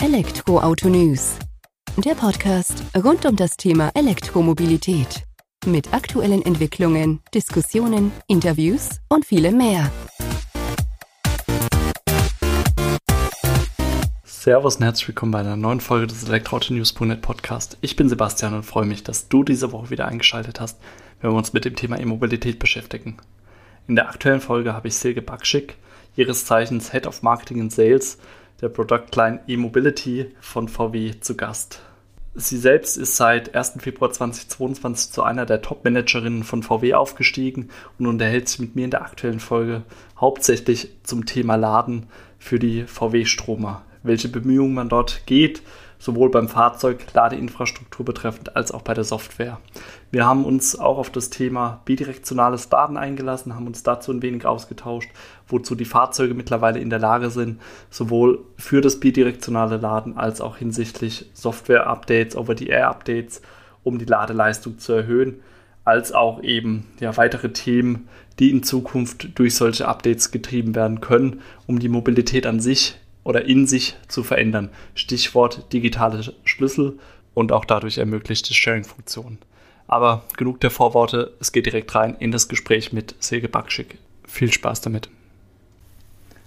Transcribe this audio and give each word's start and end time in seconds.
Elektroauto 0.00 0.88
News. 0.88 1.40
Der 1.96 2.14
Podcast 2.14 2.84
rund 2.96 3.26
um 3.26 3.34
das 3.34 3.56
Thema 3.56 3.90
Elektromobilität. 3.94 5.24
Mit 5.66 5.92
aktuellen 5.92 6.40
Entwicklungen, 6.42 7.18
Diskussionen, 7.34 8.12
Interviews 8.28 9.00
und 9.08 9.26
vielem 9.26 9.56
mehr. 9.56 9.90
Servus 14.22 14.76
und 14.76 14.84
herzlich 14.84 15.08
willkommen 15.08 15.32
bei 15.32 15.40
einer 15.40 15.56
neuen 15.56 15.80
Folge 15.80 16.06
des 16.06 16.22
Elektroauto-News.net 16.28 17.20
Podcast. 17.20 17.76
Ich 17.80 17.96
bin 17.96 18.08
Sebastian 18.08 18.54
und 18.54 18.62
freue 18.62 18.86
mich, 18.86 19.02
dass 19.02 19.28
du 19.28 19.42
diese 19.42 19.72
Woche 19.72 19.90
wieder 19.90 20.06
eingeschaltet 20.06 20.60
hast, 20.60 20.78
wenn 21.20 21.32
wir 21.32 21.36
uns 21.36 21.52
mit 21.52 21.64
dem 21.64 21.74
Thema 21.74 21.98
E-Mobilität 21.98 22.60
beschäftigen. 22.60 23.16
In 23.88 23.96
der 23.96 24.08
aktuellen 24.08 24.40
Folge 24.40 24.74
habe 24.74 24.86
ich 24.86 24.94
Silke 24.94 25.22
Bakschik, 25.22 25.74
ihres 26.14 26.44
Zeichens 26.44 26.92
Head 26.92 27.08
of 27.08 27.22
Marketing 27.22 27.62
and 27.62 27.72
Sales 27.72 28.18
der 28.60 28.68
Product 28.68 29.06
Line 29.14 29.40
E-Mobility 29.46 30.34
von 30.40 30.68
VW 30.68 31.14
zu 31.20 31.36
Gast. 31.36 31.80
Sie 32.34 32.58
selbst 32.58 32.96
ist 32.96 33.16
seit 33.16 33.54
1. 33.54 33.74
Februar 33.78 34.12
2022 34.12 35.10
zu 35.10 35.22
einer 35.22 35.44
der 35.44 35.60
Top-Managerinnen 35.60 36.44
von 36.44 36.62
VW 36.62 36.94
aufgestiegen 36.94 37.70
und 37.98 38.06
unterhält 38.06 38.48
sich 38.48 38.60
mit 38.60 38.76
mir 38.76 38.84
in 38.84 38.90
der 38.90 39.02
aktuellen 39.02 39.40
Folge 39.40 39.82
hauptsächlich 40.20 40.90
zum 41.02 41.26
Thema 41.26 41.56
Laden 41.56 42.06
für 42.38 42.58
die 42.58 42.84
VW-Stromer 42.84 43.82
welche 44.02 44.28
Bemühungen 44.28 44.74
man 44.74 44.88
dort 44.88 45.26
geht, 45.26 45.62
sowohl 45.98 46.30
beim 46.30 46.48
Fahrzeug, 46.48 47.06
Ladeinfrastruktur 47.12 48.04
betreffend, 48.04 48.56
als 48.56 48.72
auch 48.72 48.82
bei 48.82 48.94
der 48.94 49.04
Software. 49.04 49.58
Wir 50.10 50.24
haben 50.24 50.44
uns 50.44 50.78
auch 50.78 50.98
auf 50.98 51.10
das 51.10 51.30
Thema 51.30 51.82
bidirektionales 51.84 52.70
Laden 52.70 52.96
eingelassen, 52.96 53.54
haben 53.54 53.66
uns 53.66 53.82
dazu 53.82 54.12
ein 54.12 54.22
wenig 54.22 54.46
ausgetauscht, 54.46 55.10
wozu 55.48 55.74
die 55.74 55.84
Fahrzeuge 55.84 56.34
mittlerweile 56.34 56.78
in 56.78 56.90
der 56.90 57.00
Lage 57.00 57.30
sind, 57.30 57.60
sowohl 57.90 58.44
für 58.56 58.80
das 58.80 59.00
bidirektionale 59.00 59.76
Laden 59.76 60.16
als 60.16 60.40
auch 60.40 60.56
hinsichtlich 60.56 61.30
Software-Updates, 61.34 62.36
Over-the-Air-Updates, 62.36 63.42
um 63.82 63.98
die 63.98 64.04
Ladeleistung 64.04 64.78
zu 64.78 64.92
erhöhen, 64.92 65.40
als 65.84 66.12
auch 66.12 66.42
eben 66.42 66.86
ja, 67.00 67.16
weitere 67.16 67.52
Themen, 67.52 68.08
die 68.38 68.50
in 68.50 68.62
Zukunft 68.62 69.38
durch 69.38 69.54
solche 69.56 69.88
Updates 69.88 70.30
getrieben 70.30 70.74
werden 70.74 71.00
können, 71.00 71.40
um 71.66 71.78
die 71.78 71.88
Mobilität 71.88 72.46
an 72.46 72.60
sich 72.60 72.98
oder 73.24 73.44
in 73.44 73.66
sich 73.66 73.96
zu 74.08 74.22
verändern. 74.22 74.70
Stichwort 74.94 75.72
digitale 75.72 76.34
Schlüssel 76.44 76.98
und 77.34 77.52
auch 77.52 77.64
dadurch 77.64 77.98
ermöglichte 77.98 78.54
Sharing-Funktionen. 78.54 79.38
Aber 79.86 80.24
genug 80.36 80.60
der 80.60 80.70
Vorworte, 80.70 81.32
es 81.40 81.52
geht 81.52 81.66
direkt 81.66 81.94
rein 81.94 82.16
in 82.18 82.30
das 82.30 82.48
Gespräch 82.48 82.92
mit 82.92 83.14
Silke 83.20 83.48
Bakschik. 83.48 83.98
Viel 84.26 84.52
Spaß 84.52 84.82
damit. 84.82 85.08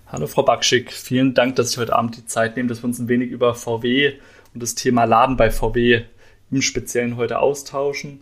Hallo 0.07 0.27
Frau 0.27 0.43
Bakschik, 0.43 0.91
vielen 0.91 1.33
Dank, 1.33 1.55
dass 1.55 1.71
ich 1.71 1.77
heute 1.77 1.95
Abend 1.95 2.17
die 2.17 2.25
Zeit 2.25 2.57
nehme, 2.57 2.67
dass 2.67 2.83
wir 2.83 2.87
uns 2.87 2.99
ein 2.99 3.07
wenig 3.07 3.31
über 3.31 3.55
VW 3.55 4.13
und 4.53 4.61
das 4.61 4.75
Thema 4.75 5.05
Laden 5.05 5.37
bei 5.37 5.49
VW 5.49 6.03
im 6.51 6.61
Speziellen 6.61 7.15
heute 7.15 7.39
austauschen 7.39 8.19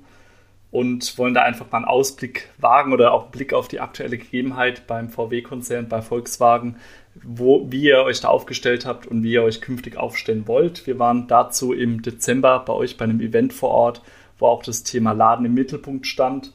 und 0.71 1.17
wollen 1.17 1.33
da 1.33 1.41
einfach 1.41 1.71
mal 1.71 1.79
einen 1.79 1.85
Ausblick 1.85 2.49
wagen 2.59 2.93
oder 2.93 3.13
auch 3.13 3.23
einen 3.23 3.31
Blick 3.31 3.53
auf 3.53 3.67
die 3.67 3.79
aktuelle 3.79 4.17
Gegebenheit 4.17 4.85
beim 4.85 5.09
VW-Konzern, 5.09 5.89
bei 5.89 6.01
Volkswagen, 6.01 6.75
wo, 7.15 7.71
wie 7.71 7.85
ihr 7.85 8.03
euch 8.03 8.21
da 8.21 8.27
aufgestellt 8.27 8.85
habt 8.85 9.07
und 9.07 9.23
wie 9.23 9.33
ihr 9.33 9.43
euch 9.43 9.61
künftig 9.61 9.97
aufstellen 9.97 10.47
wollt. 10.47 10.85
Wir 10.85 10.99
waren 10.99 11.27
dazu 11.27 11.73
im 11.73 12.01
Dezember 12.01 12.59
bei 12.59 12.73
euch 12.73 12.97
bei 12.97 13.05
einem 13.05 13.19
Event 13.19 13.51
vor 13.53 13.69
Ort, 13.69 14.01
wo 14.37 14.45
auch 14.45 14.63
das 14.63 14.83
Thema 14.83 15.13
Laden 15.13 15.45
im 15.45 15.53
Mittelpunkt 15.53 16.05
stand. 16.05 16.53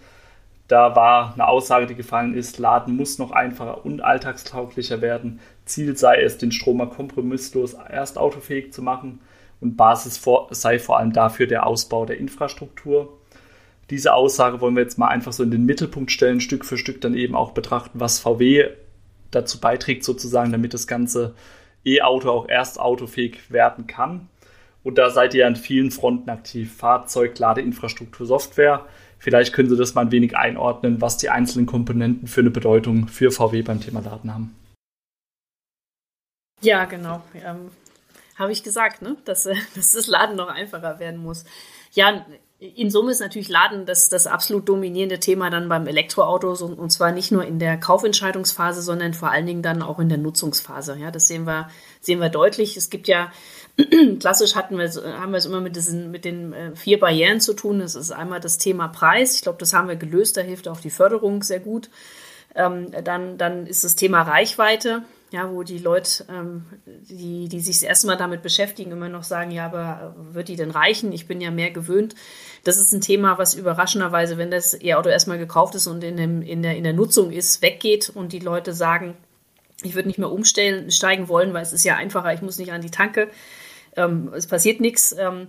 Da 0.69 0.97
war 0.97 1.35
eine 1.35 1.47
Aussage, 1.47 1.87
die 1.87 1.95
gefallen 1.95 2.35
ist, 2.35 2.59
Laden 2.59 2.97
muss 2.97 3.19
noch 3.19 3.33
einfacher 3.33 3.85
und 3.85 4.01
alltagstauglicher 4.01 5.03
werden. 5.03 5.41
Ziel 5.67 5.97
sei 5.97 6.23
es, 6.23 6.39
den 6.39 6.53
Stromer 6.53 6.87
kompromisslos 6.87 7.75
erst 7.75 8.17
autofähig 8.17 8.73
zu 8.73 8.81
machen 8.81 9.21
und 9.61 9.77
Basis 9.77 10.23
sei 10.51 10.79
vor 10.79 10.99
allem 10.99 11.13
dafür 11.13 11.47
der 11.47 11.67
Ausbau 11.67 12.07
der 12.07 12.19
Infrastruktur. 12.19 13.13
Diese 13.91 14.15
Aussage 14.15 14.61
wollen 14.61 14.75
wir 14.75 14.83
jetzt 14.83 14.99
mal 14.99 15.09
einfach 15.09 15.33
so 15.33 15.43
in 15.43 15.51
den 15.51 15.67
Mittelpunkt 15.67 16.11
stellen, 16.11 16.41
Stück 16.41 16.65
für 16.65 16.79
Stück 16.79 17.01
dann 17.01 17.15
eben 17.15 17.35
auch 17.35 17.53
betrachten, 17.53 18.01
was 18.01 18.19
VW 18.19 18.71
dazu 19.31 19.61
beiträgt, 19.61 20.05
sozusagen, 20.05 20.53
damit 20.53 20.75
das 20.75 20.87
ganze 20.87 21.35
E-Auto 21.85 22.31
auch 22.31 22.49
erst 22.49 22.81
autofähig 22.81 23.51
werden 23.51 23.87
kann. 23.87 24.29
Und 24.83 24.99
da 24.99 25.11
seid 25.11 25.35
ihr 25.35 25.47
an 25.47 25.57
vielen 25.57 25.91
Fronten 25.91 26.31
aktiv. 26.31 26.77
Fahrzeug, 26.77 27.39
Ladeinfrastruktur, 27.39 28.27
Software. 28.27 28.87
Vielleicht 29.19 29.55
können 29.55 29.71
Sie 29.71 29.77
das 29.77 29.95
mal 29.95 30.03
ein 30.03 30.13
wenig 30.13 30.37
einordnen, 30.37 31.01
was 31.01 31.17
die 31.17 31.31
einzelnen 31.31 31.67
Komponenten 31.67 32.29
für 32.29 32.43
eine 32.43 32.51
Bedeutung 32.51 33.09
für 33.09 33.31
VW 33.31 33.63
beim 33.63 33.81
Thema 33.81 34.01
Laden 34.01 34.35
haben. 34.35 34.55
Ja, 36.61 36.85
genau. 36.85 37.23
Ähm, 37.35 37.71
Habe 38.37 38.53
ich 38.53 38.63
gesagt, 38.63 39.01
ne? 39.01 39.17
dass, 39.25 39.45
dass 39.75 39.93
das 39.93 40.07
Laden 40.07 40.37
noch 40.37 40.49
einfacher 40.49 40.99
werden 40.99 41.21
muss. 41.21 41.45
Ja, 41.93 42.27
in 42.77 42.91
Summe 42.91 43.11
ist 43.11 43.21
natürlich 43.21 43.49
Laden 43.49 43.85
das, 43.85 44.09
das 44.09 44.27
absolut 44.27 44.69
dominierende 44.69 45.21
Thema 45.21 45.51
dann 45.51 45.69
beim 45.69 45.87
Elektroauto 45.87 46.53
und, 46.65 46.79
und 46.79 46.91
zwar 46.91 47.13
nicht 47.13 47.31
nur 47.31 47.45
in 47.45 47.59
der 47.59 47.79
Kaufentscheidungsphase, 47.79 48.81
sondern 48.81 49.13
vor 49.13 49.31
allen 49.31 49.47
Dingen 49.47 49.63
dann 49.63 49.83
auch 49.83 49.99
in 49.99 50.09
der 50.09 50.19
Nutzungsphase. 50.19 50.97
Ja, 50.99 51.11
das 51.11 51.27
sehen 51.27 51.47
wir, 51.47 51.69
sehen 52.01 52.21
wir 52.21 52.31
deutlich. 52.31 52.77
Es 52.77 52.89
gibt 52.89 53.07
ja, 53.07 53.31
klassisch 54.19 54.55
hatten 54.55 54.79
wir, 54.79 54.89
haben 55.21 55.33
wir 55.33 55.39
es 55.39 55.47
immer 55.47 55.61
mit, 55.61 55.77
diesen, 55.77 56.11
mit 56.11 56.25
den 56.25 56.53
äh, 56.55 56.75
vier 56.75 56.99
Barrieren 56.99 57.41
zu 57.41 57.53
tun. 57.53 57.81
Das 57.81 57.95
ist 57.95 58.13
einmal 58.13 58.41
das 58.41 58.57
Thema 58.57 58.89
Preis. 58.89 59.35
Ich 59.35 59.43
glaube, 59.43 59.59
das 59.59 59.75
haben 59.75 59.89
wir 59.89 59.97
gelöst. 59.97 60.37
Da 60.37 60.41
hilft 60.41 60.67
auch 60.67 60.81
die 60.81 60.91
Förderung 60.91 61.43
sehr 61.43 61.61
gut. 61.61 61.91
Ähm, 62.55 62.91
dann, 63.05 63.37
dann 63.39 63.67
ist 63.67 63.85
das 63.85 63.97
Thema 63.97 64.23
Reichweite 64.23 65.03
ja, 65.35 65.51
wo 65.51 65.65
die 65.65 65.79
Leute, 65.79 66.25
ähm, 66.29 66.65
die, 66.87 67.49
die 67.49 67.59
sich 67.59 67.81
das 67.81 67.83
erste 67.83 68.07
Mal 68.07 68.17
damit 68.17 68.43
beschäftigen, 68.43 68.93
immer 68.93 69.09
noch 69.09 69.25
sagen, 69.25 69.51
ja, 69.51 69.67
aber 69.67 70.15
wird 70.31 70.47
die 70.47 70.55
denn 70.55 70.71
reichen? 70.71 71.11
Ich 71.11 71.27
bin 71.27 71.41
ja 71.41 71.51
mehr 71.51 71.73
gewöhnt. 71.73 72.15
Das 72.63 72.77
ist 72.77 72.93
ein 72.93 73.01
Thema, 73.01 73.37
was 73.37 73.55
überraschenderweise, 73.55 74.39
wenn 74.39 74.53
das 74.53 74.81
E-Auto 74.81 75.09
erstmal 75.09 75.39
gekauft 75.39 75.75
ist 75.75 75.89
und 75.89 76.05
in, 76.05 76.17
dem, 76.17 76.41
in, 76.41 76.63
der, 76.63 76.77
in 76.77 76.85
der 76.85 76.93
Nutzung 76.93 77.33
ist, 77.33 77.63
weggeht 77.63 78.13
und 78.15 78.33
die 78.33 78.39
Leute 78.39 78.73
sagen, 78.75 79.17
ich 79.83 79.97
würde 79.97 80.07
nicht 80.07 80.21
mehr 80.21 80.31
umstellen, 80.31 80.93
steigen 80.93 81.27
wollen, 81.27 81.53
weil 81.53 81.63
es 81.63 81.73
ist 81.73 81.85
ja 81.85 81.97
einfacher, 81.97 82.33
ich 82.33 82.41
muss 82.41 82.59
nicht 82.59 82.71
an 82.71 82.81
die 82.81 82.93
Tanke. 82.93 83.29
Ähm, 83.97 84.33
es 84.37 84.47
passiert 84.47 84.81
nichts. 84.81 85.17
Ähm, 85.19 85.49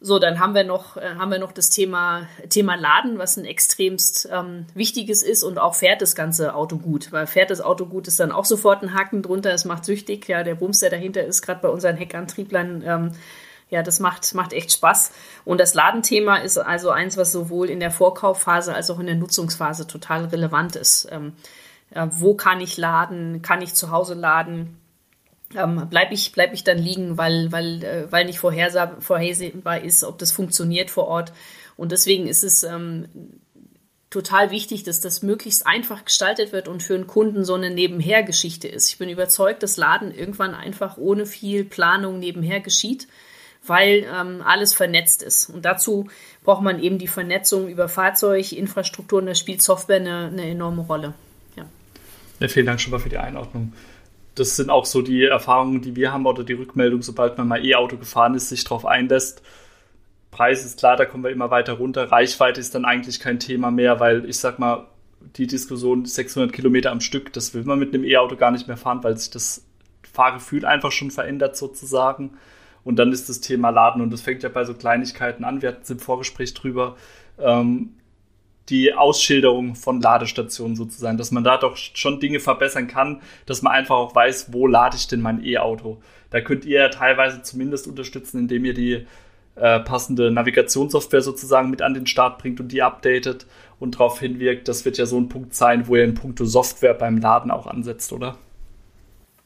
so, 0.00 0.18
dann 0.18 0.38
haben 0.38 0.54
wir 0.54 0.64
noch, 0.64 0.96
äh, 0.96 1.16
haben 1.16 1.30
wir 1.30 1.38
noch 1.38 1.52
das 1.52 1.70
Thema, 1.70 2.28
Thema 2.48 2.76
Laden, 2.76 3.18
was 3.18 3.36
ein 3.36 3.44
extremst 3.44 4.28
ähm, 4.32 4.66
wichtiges 4.74 5.22
ist 5.22 5.42
und 5.42 5.58
auch 5.58 5.74
fährt 5.74 6.02
das 6.02 6.14
ganze 6.14 6.54
Auto 6.54 6.78
gut, 6.78 7.10
weil 7.10 7.26
fährt 7.26 7.50
das 7.50 7.60
Auto 7.60 7.86
gut 7.86 8.06
ist 8.06 8.20
dann 8.20 8.30
auch 8.30 8.44
sofort 8.44 8.82
ein 8.82 8.94
Haken 8.94 9.22
drunter, 9.22 9.52
es 9.52 9.64
macht 9.64 9.84
süchtig, 9.84 10.28
ja, 10.28 10.44
der 10.44 10.54
Bums, 10.54 10.78
der 10.78 10.90
dahinter 10.90 11.24
ist, 11.24 11.42
gerade 11.42 11.60
bei 11.60 11.68
unseren 11.68 11.96
Heckantrieblern, 11.96 12.82
ähm, 12.86 13.12
ja, 13.70 13.82
das 13.82 14.00
macht, 14.00 14.34
macht 14.34 14.52
echt 14.54 14.72
Spaß. 14.72 15.12
Und 15.44 15.60
das 15.60 15.74
Ladenthema 15.74 16.36
ist 16.36 16.56
also 16.56 16.90
eins, 16.90 17.18
was 17.18 17.32
sowohl 17.32 17.68
in 17.68 17.80
der 17.80 17.90
Vorkaufphase 17.90 18.74
als 18.74 18.90
auch 18.90 18.98
in 18.98 19.06
der 19.06 19.14
Nutzungsphase 19.14 19.86
total 19.86 20.24
relevant 20.26 20.74
ist. 20.74 21.06
Ähm, 21.10 21.34
ja, 21.94 22.08
wo 22.18 22.34
kann 22.34 22.60
ich 22.60 22.78
laden? 22.78 23.42
Kann 23.42 23.60
ich 23.60 23.74
zu 23.74 23.90
Hause 23.90 24.14
laden? 24.14 24.78
Ähm, 25.56 25.88
bleibe 25.88 26.14
ich, 26.14 26.32
bleib 26.32 26.52
ich 26.52 26.64
dann 26.64 26.78
liegen, 26.78 27.16
weil, 27.16 27.50
weil, 27.52 27.82
äh, 27.82 28.12
weil 28.12 28.26
nicht 28.26 28.38
vorhersehbar 28.38 29.80
ist, 29.82 30.04
ob 30.04 30.18
das 30.18 30.32
funktioniert 30.32 30.90
vor 30.90 31.06
Ort. 31.06 31.32
Und 31.76 31.92
deswegen 31.92 32.26
ist 32.26 32.44
es 32.44 32.64
ähm, 32.64 33.06
total 34.10 34.50
wichtig, 34.50 34.82
dass 34.84 35.00
das 35.00 35.22
möglichst 35.22 35.66
einfach 35.66 36.04
gestaltet 36.04 36.52
wird 36.52 36.68
und 36.68 36.82
für 36.82 36.94
einen 36.94 37.06
Kunden 37.06 37.44
so 37.44 37.54
eine 37.54 37.70
Nebenhergeschichte 37.70 38.68
ist. 38.68 38.88
Ich 38.88 38.98
bin 38.98 39.08
überzeugt, 39.08 39.62
dass 39.62 39.76
Laden 39.76 40.14
irgendwann 40.14 40.54
einfach 40.54 40.96
ohne 40.98 41.26
viel 41.26 41.64
Planung 41.64 42.18
nebenher 42.18 42.60
geschieht, 42.60 43.06
weil 43.66 44.06
ähm, 44.12 44.42
alles 44.44 44.74
vernetzt 44.74 45.22
ist. 45.22 45.50
Und 45.50 45.64
dazu 45.64 46.08
braucht 46.42 46.62
man 46.62 46.82
eben 46.82 46.98
die 46.98 47.08
Vernetzung 47.08 47.68
über 47.68 47.88
Fahrzeug, 47.88 48.52
Infrastruktur 48.52 49.20
und 49.20 49.26
da 49.26 49.34
spielt 49.34 49.62
Software 49.62 50.00
eine, 50.00 50.26
eine 50.26 50.48
enorme 50.48 50.82
Rolle. 50.82 51.14
Ja. 51.56 51.64
ja, 52.40 52.48
vielen 52.48 52.66
Dank 52.66 52.80
schon 52.80 52.92
mal 52.92 53.00
für 53.00 53.10
die 53.10 53.18
Einordnung 53.18 53.72
das 54.38 54.56
sind 54.56 54.70
auch 54.70 54.84
so 54.84 55.02
die 55.02 55.24
Erfahrungen, 55.24 55.80
die 55.80 55.96
wir 55.96 56.12
haben 56.12 56.26
oder 56.26 56.44
die 56.44 56.52
Rückmeldung, 56.52 57.02
sobald 57.02 57.38
man 57.38 57.48
mal 57.48 57.64
E-Auto 57.64 57.96
gefahren 57.96 58.34
ist, 58.34 58.48
sich 58.48 58.64
darauf 58.64 58.86
einlässt. 58.86 59.42
Preis 60.30 60.64
ist 60.64 60.78
klar, 60.78 60.96
da 60.96 61.04
kommen 61.04 61.24
wir 61.24 61.30
immer 61.30 61.50
weiter 61.50 61.74
runter. 61.74 62.10
Reichweite 62.10 62.60
ist 62.60 62.74
dann 62.74 62.84
eigentlich 62.84 63.20
kein 63.20 63.40
Thema 63.40 63.70
mehr, 63.70 64.00
weil 64.00 64.28
ich 64.28 64.38
sag 64.38 64.58
mal, 64.58 64.86
die 65.36 65.46
Diskussion 65.46 66.04
600 66.04 66.52
Kilometer 66.52 66.92
am 66.92 67.00
Stück, 67.00 67.32
das 67.32 67.54
will 67.54 67.64
man 67.64 67.78
mit 67.78 67.92
einem 67.92 68.04
E-Auto 68.04 68.36
gar 68.36 68.50
nicht 68.50 68.68
mehr 68.68 68.76
fahren, 68.76 69.02
weil 69.02 69.16
sich 69.16 69.30
das 69.30 69.64
Fahrgefühl 70.12 70.64
einfach 70.64 70.92
schon 70.92 71.10
verändert 71.10 71.56
sozusagen. 71.56 72.38
Und 72.84 72.96
dann 72.96 73.12
ist 73.12 73.28
das 73.28 73.40
Thema 73.40 73.70
Laden 73.70 74.00
und 74.00 74.12
das 74.12 74.20
fängt 74.20 74.42
ja 74.42 74.48
bei 74.48 74.64
so 74.64 74.74
Kleinigkeiten 74.74 75.44
an. 75.44 75.60
Wir 75.60 75.70
hatten 75.70 75.82
es 75.82 75.90
im 75.90 75.98
Vorgespräch 75.98 76.54
drüber. 76.54 76.96
Ähm, 77.38 77.94
die 78.68 78.94
Ausschilderung 78.94 79.74
von 79.74 80.00
Ladestationen 80.00 80.76
sozusagen, 80.76 81.18
dass 81.18 81.30
man 81.30 81.44
da 81.44 81.56
doch 81.56 81.76
schon 81.76 82.20
Dinge 82.20 82.40
verbessern 82.40 82.86
kann, 82.86 83.20
dass 83.46 83.62
man 83.62 83.72
einfach 83.72 83.96
auch 83.96 84.14
weiß, 84.14 84.52
wo 84.52 84.66
lade 84.66 84.96
ich 84.96 85.06
denn 85.06 85.20
mein 85.20 85.44
E-Auto. 85.44 85.98
Da 86.30 86.40
könnt 86.40 86.64
ihr 86.64 86.90
teilweise 86.90 87.42
zumindest 87.42 87.86
unterstützen, 87.86 88.38
indem 88.40 88.64
ihr 88.64 88.74
die 88.74 89.06
äh, 89.56 89.80
passende 89.80 90.30
Navigationssoftware 90.30 91.22
sozusagen 91.22 91.70
mit 91.70 91.82
an 91.82 91.94
den 91.94 92.06
Start 92.06 92.38
bringt 92.38 92.60
und 92.60 92.70
die 92.70 92.82
updatet 92.82 93.46
und 93.80 93.94
darauf 93.94 94.20
hinwirkt. 94.20 94.68
Das 94.68 94.84
wird 94.84 94.98
ja 94.98 95.06
so 95.06 95.18
ein 95.18 95.28
Punkt 95.28 95.54
sein, 95.54 95.88
wo 95.88 95.96
ihr 95.96 96.04
in 96.04 96.14
puncto 96.14 96.44
Software 96.44 96.94
beim 96.94 97.18
Laden 97.18 97.50
auch 97.50 97.66
ansetzt, 97.66 98.12
oder? 98.12 98.36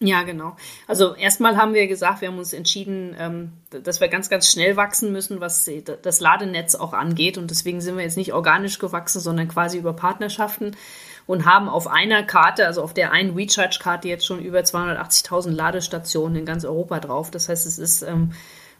Ja, 0.05 0.25
genau. 0.25 0.57
Also 0.89 1.15
erstmal 1.15 1.57
haben 1.57 1.75
wir 1.75 1.87
gesagt, 1.87 2.23
wir 2.23 2.29
haben 2.29 2.39
uns 2.39 2.53
entschieden, 2.53 3.15
ähm, 3.19 3.53
dass 3.71 4.01
wir 4.01 4.09
ganz, 4.09 4.29
ganz 4.29 4.51
schnell 4.51 4.77
wachsen 4.77 5.13
müssen, 5.13 5.41
was 5.41 5.71
das 6.03 6.19
Ladenetz 6.19 6.75
auch 6.75 6.93
angeht. 6.93 7.39
Und 7.39 7.51
deswegen 7.53 7.81
sind 7.81 7.97
wir 7.97 8.03
jetzt 8.03 8.17
nicht 8.17 8.33
organisch 8.33 8.81
gewachsen, 8.81 9.21
sondern 9.21 9.47
quasi 9.47 9.79
über 9.79 9.93
Partnerschaften 9.93 10.77
und 11.27 11.47
haben 11.47 11.69
auf 11.69 11.87
einer 11.87 12.25
Karte, 12.25 12.67
also 12.67 12.83
auf 12.83 12.95
der 12.95 13.13
einen 13.13 13.37
Recharge-Karte 13.37 14.09
jetzt 14.09 14.27
schon 14.27 14.41
über 14.41 14.59
280.000 14.59 15.51
Ladestationen 15.51 16.37
in 16.37 16.47
ganz 16.47 16.65
Europa 16.65 16.99
drauf. 16.99 17.31
Das 17.31 17.49
heißt, 17.49 17.65
es 17.65 17.79
ist, 17.79 18.03
ähm, 18.03 18.33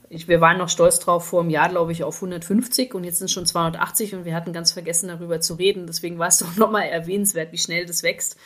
wir 0.09 0.41
waren 0.41 0.59
noch 0.59 0.69
stolz 0.69 0.99
drauf 0.99 1.25
vor 1.25 1.43
einem 1.43 1.51
Jahr, 1.51 1.69
glaube 1.69 1.93
ich, 1.93 2.03
auf 2.03 2.17
150 2.17 2.95
und 2.95 3.05
jetzt 3.05 3.19
sind 3.19 3.27
es 3.27 3.33
schon 3.33 3.47
280 3.47 4.17
und 4.17 4.25
wir 4.25 4.35
hatten 4.35 4.53
ganz 4.53 4.73
vergessen 4.73 5.07
darüber 5.07 5.41
zu 5.41 5.55
reden. 5.55 5.87
Deswegen 5.87 6.19
war 6.19 6.29
es 6.29 6.39
doch 6.41 6.57
nochmal 6.57 6.89
erwähnenswert, 6.89 7.53
wie 7.53 7.59
schnell 7.59 7.87
das 7.87 8.03
wächst. 8.03 8.37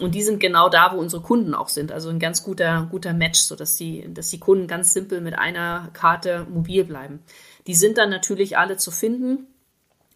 Und 0.00 0.14
die 0.14 0.22
sind 0.22 0.40
genau 0.40 0.68
da, 0.68 0.92
wo 0.94 0.98
unsere 0.98 1.22
Kunden 1.22 1.54
auch 1.54 1.68
sind. 1.68 1.92
Also 1.92 2.08
ein 2.08 2.18
ganz 2.18 2.44
guter, 2.44 2.88
guter 2.90 3.12
Match, 3.12 3.40
sodass 3.40 3.76
die, 3.76 4.12
dass 4.12 4.28
die 4.28 4.38
Kunden 4.38 4.66
ganz 4.66 4.92
simpel 4.92 5.20
mit 5.20 5.38
einer 5.38 5.90
Karte 5.92 6.46
mobil 6.48 6.84
bleiben. 6.84 7.20
Die 7.66 7.74
sind 7.74 7.98
dann 7.98 8.10
natürlich 8.10 8.56
alle 8.56 8.76
zu 8.76 8.90
finden 8.90 9.46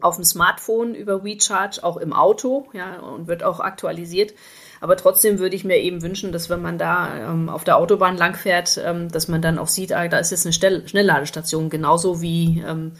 auf 0.01 0.17
dem 0.17 0.25
Smartphone 0.25 0.95
über 0.95 1.25
WeCharge, 1.25 1.83
auch 1.83 1.97
im 1.97 2.13
Auto, 2.13 2.69
ja, 2.73 2.99
und 3.01 3.27
wird 3.27 3.43
auch 3.43 3.61
aktualisiert. 3.61 4.35
Aber 4.81 4.97
trotzdem 4.97 5.39
würde 5.39 5.57
ich 5.57 5.65
mir 5.65 5.79
eben 5.79 6.03
wünschen, 6.03 6.31
dass 6.31 6.51
wenn 6.51 6.61
man 6.61 6.79
da 6.79 7.31
ähm, 7.31 7.49
auf 7.49 7.65
der 7.65 7.79
Autobahn 7.79 8.17
langfährt, 8.17 8.81
ähm, 8.85 9.11
dass 9.11 9.29
man 9.29 9.41
dann 9.41 9.59
auch 9.59 9.69
sieht, 9.69 9.93
ah, 9.93 10.07
da 10.09 10.19
ist 10.19 10.31
jetzt 10.31 10.45
eine 10.45 10.53
Schnell 10.53 10.87
Schnellladestation, 10.87 11.71
genauso 11.71 12.21
wie 12.21 12.63
ähm, 12.67 12.93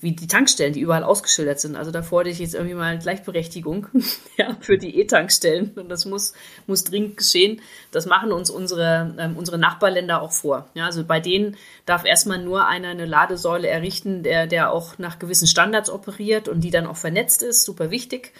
wie 0.00 0.12
die 0.12 0.28
Tankstellen, 0.28 0.72
die 0.72 0.80
überall 0.80 1.02
ausgeschildert 1.02 1.58
sind. 1.58 1.74
Also 1.74 1.90
da 1.90 2.02
fordere 2.02 2.32
ich 2.32 2.38
jetzt 2.38 2.54
irgendwie 2.54 2.76
mal 2.76 2.98
Gleichberechtigung 2.98 3.88
ja, 4.36 4.56
für 4.60 4.78
die 4.78 5.00
E-Tankstellen. 5.00 5.72
Und 5.74 5.88
das 5.88 6.04
muss, 6.04 6.34
muss 6.68 6.84
dringend 6.84 7.16
geschehen. 7.16 7.60
Das 7.90 8.06
machen 8.06 8.30
uns 8.30 8.48
unsere, 8.48 9.14
ähm, 9.18 9.36
unsere 9.36 9.58
Nachbarländer 9.58 10.22
auch 10.22 10.30
vor. 10.30 10.68
Ja, 10.74 10.86
also 10.86 11.04
bei 11.04 11.18
denen 11.18 11.56
darf 11.84 12.04
erstmal 12.04 12.38
nur 12.38 12.66
einer 12.66 12.88
eine 12.88 13.06
Ladesäule 13.06 13.66
errichten, 13.66 14.22
der, 14.22 14.46
der 14.46 14.70
auch 14.70 14.98
nach 14.98 15.18
gewissen 15.18 15.48
Standards 15.48 15.90
operiert 15.90 16.46
und 16.46 16.60
die 16.60 16.70
dann 16.70 16.86
auch 16.86 16.96
vernetzt 16.96 17.42
ist. 17.42 17.64
Super 17.64 17.90
wichtig. 17.90 18.32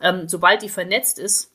Ähm, 0.00 0.28
sobald 0.28 0.62
die 0.62 0.70
vernetzt 0.70 1.18
ist, 1.18 1.50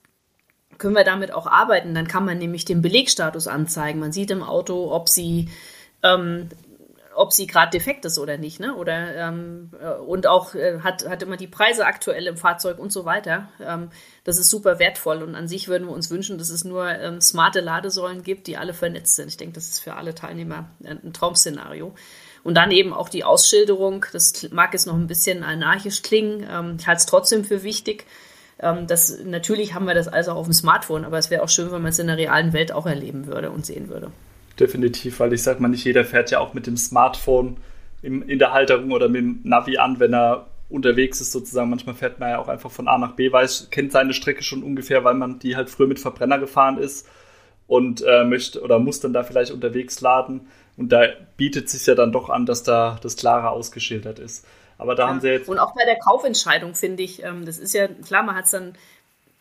können 0.77 0.95
wir 0.95 1.03
damit 1.03 1.33
auch 1.33 1.47
arbeiten. 1.47 1.95
Dann 1.95 2.07
kann 2.07 2.25
man 2.25 2.37
nämlich 2.37 2.65
den 2.65 2.83
Belegstatus 2.83 3.47
anzeigen. 3.47 3.99
Man 3.99 4.11
sieht 4.11 4.29
im 4.29 4.43
Auto, 4.43 4.91
ob 4.91 5.09
sie 5.09 5.49
ähm, 6.03 6.49
ob 7.17 7.33
sie 7.33 7.47
gerade 7.47 7.71
defekt 7.71 8.05
ist 8.05 8.19
oder 8.19 8.37
nicht, 8.37 8.59
ne? 8.59 8.75
Oder 8.75 9.15
ähm, 9.15 9.71
äh, 9.81 9.93
und 9.93 10.27
auch 10.27 10.53
äh, 10.53 10.81
hat, 10.81 11.09
hat 11.09 11.23
immer 11.23 11.35
die 11.35 11.47
Preise 11.47 11.85
aktuell 11.85 12.27
im 12.27 12.37
Fahrzeug 12.37 12.77
und 12.77 12.91
so 12.91 13.05
weiter. 13.05 13.49
Ähm, 13.59 13.89
das 14.23 14.37
ist 14.37 14.49
super 14.49 14.77
wertvoll 14.77 15.23
und 15.23 15.33
an 15.33 15.47
sich 15.47 15.67
würden 15.67 15.87
wir 15.87 15.93
uns 15.93 16.11
wünschen, 16.11 16.37
dass 16.37 16.49
es 16.49 16.63
nur 16.63 16.87
ähm, 16.87 17.19
smarte 17.19 17.59
Ladesäulen 17.59 18.21
gibt, 18.21 18.45
die 18.45 18.55
alle 18.55 18.73
vernetzt 18.73 19.15
sind. 19.15 19.29
Ich 19.29 19.37
denke, 19.37 19.55
das 19.55 19.67
ist 19.67 19.79
für 19.79 19.95
alle 19.95 20.13
Teilnehmer 20.13 20.69
ein 20.83 21.11
Traumszenario. 21.11 21.95
Und 22.43 22.55
dann 22.55 22.71
eben 22.71 22.93
auch 22.93 23.09
die 23.09 23.23
Ausschilderung, 23.23 24.05
das 24.13 24.49
mag 24.51 24.73
jetzt 24.73 24.85
noch 24.85 24.95
ein 24.95 25.07
bisschen 25.07 25.43
anarchisch 25.43 26.03
klingen, 26.03 26.45
ähm, 26.49 26.77
ich 26.79 26.87
halte 26.87 26.99
es 26.99 27.05
trotzdem 27.07 27.43
für 27.43 27.63
wichtig. 27.63 28.05
Ähm, 28.59 28.85
das, 28.85 29.17
natürlich 29.23 29.73
haben 29.73 29.87
wir 29.87 29.95
das 29.95 30.07
also 30.07 30.33
auf 30.33 30.45
dem 30.45 30.53
Smartphone, 30.53 31.03
aber 31.03 31.17
es 31.17 31.31
wäre 31.31 31.41
auch 31.41 31.49
schön, 31.49 31.71
wenn 31.71 31.81
man 31.81 31.89
es 31.89 31.99
in 31.99 32.07
der 32.07 32.17
realen 32.17 32.53
Welt 32.53 32.71
auch 32.71 32.85
erleben 32.85 33.25
würde 33.25 33.49
und 33.49 33.65
sehen 33.65 33.89
würde 33.89 34.11
definitiv, 34.59 35.19
weil 35.19 35.33
ich 35.33 35.43
sag 35.43 35.59
mal, 35.59 35.67
nicht 35.67 35.85
jeder 35.85 36.05
fährt 36.05 36.31
ja 36.31 36.39
auch 36.39 36.53
mit 36.53 36.67
dem 36.67 36.77
Smartphone 36.77 37.57
im, 38.01 38.27
in 38.27 38.39
der 38.39 38.53
Halterung 38.53 38.91
oder 38.91 39.09
mit 39.09 39.21
dem 39.21 39.39
Navi 39.43 39.77
an, 39.77 39.99
wenn 39.99 40.13
er 40.13 40.47
unterwegs 40.69 41.21
ist 41.21 41.31
sozusagen. 41.31 41.69
Manchmal 41.69 41.95
fährt 41.95 42.19
man 42.19 42.29
ja 42.29 42.39
auch 42.39 42.47
einfach 42.47 42.71
von 42.71 42.87
A 42.87 42.97
nach 42.97 43.13
B, 43.13 43.31
weiß, 43.31 43.69
kennt 43.71 43.91
seine 43.91 44.13
Strecke 44.13 44.43
schon 44.43 44.63
ungefähr, 44.63 45.03
weil 45.03 45.13
man 45.13 45.39
die 45.39 45.55
halt 45.55 45.69
früher 45.69 45.87
mit 45.87 45.99
Verbrenner 45.99 46.39
gefahren 46.39 46.77
ist 46.77 47.07
und 47.67 48.01
äh, 48.01 48.23
möchte 48.23 48.61
oder 48.61 48.79
muss 48.79 48.99
dann 48.99 49.13
da 49.13 49.23
vielleicht 49.23 49.51
unterwegs 49.51 50.01
laden. 50.01 50.47
Und 50.75 50.91
da 50.91 51.05
bietet 51.37 51.69
sich 51.69 51.85
ja 51.85 51.95
dann 51.95 52.11
doch 52.11 52.29
an, 52.29 52.45
dass 52.45 52.63
da 52.63 52.99
das 53.01 53.15
klarer 53.15 53.51
ausgeschildert 53.51 54.19
ist. 54.19 54.45
Aber 54.77 54.93
da 54.93 55.03
ja. 55.03 55.09
haben 55.09 55.21
sie 55.21 55.29
jetzt. 55.29 55.49
Und 55.49 55.57
auch 55.57 55.73
bei 55.73 55.85
der 55.85 55.97
Kaufentscheidung 55.97 56.75
finde 56.75 57.03
ich, 57.03 57.23
ähm, 57.23 57.45
das 57.45 57.57
ist 57.57 57.73
ja 57.73 57.87
klar, 57.87 58.23
man 58.23 58.35
hat 58.35 58.45
es 58.45 58.51
dann 58.51 58.73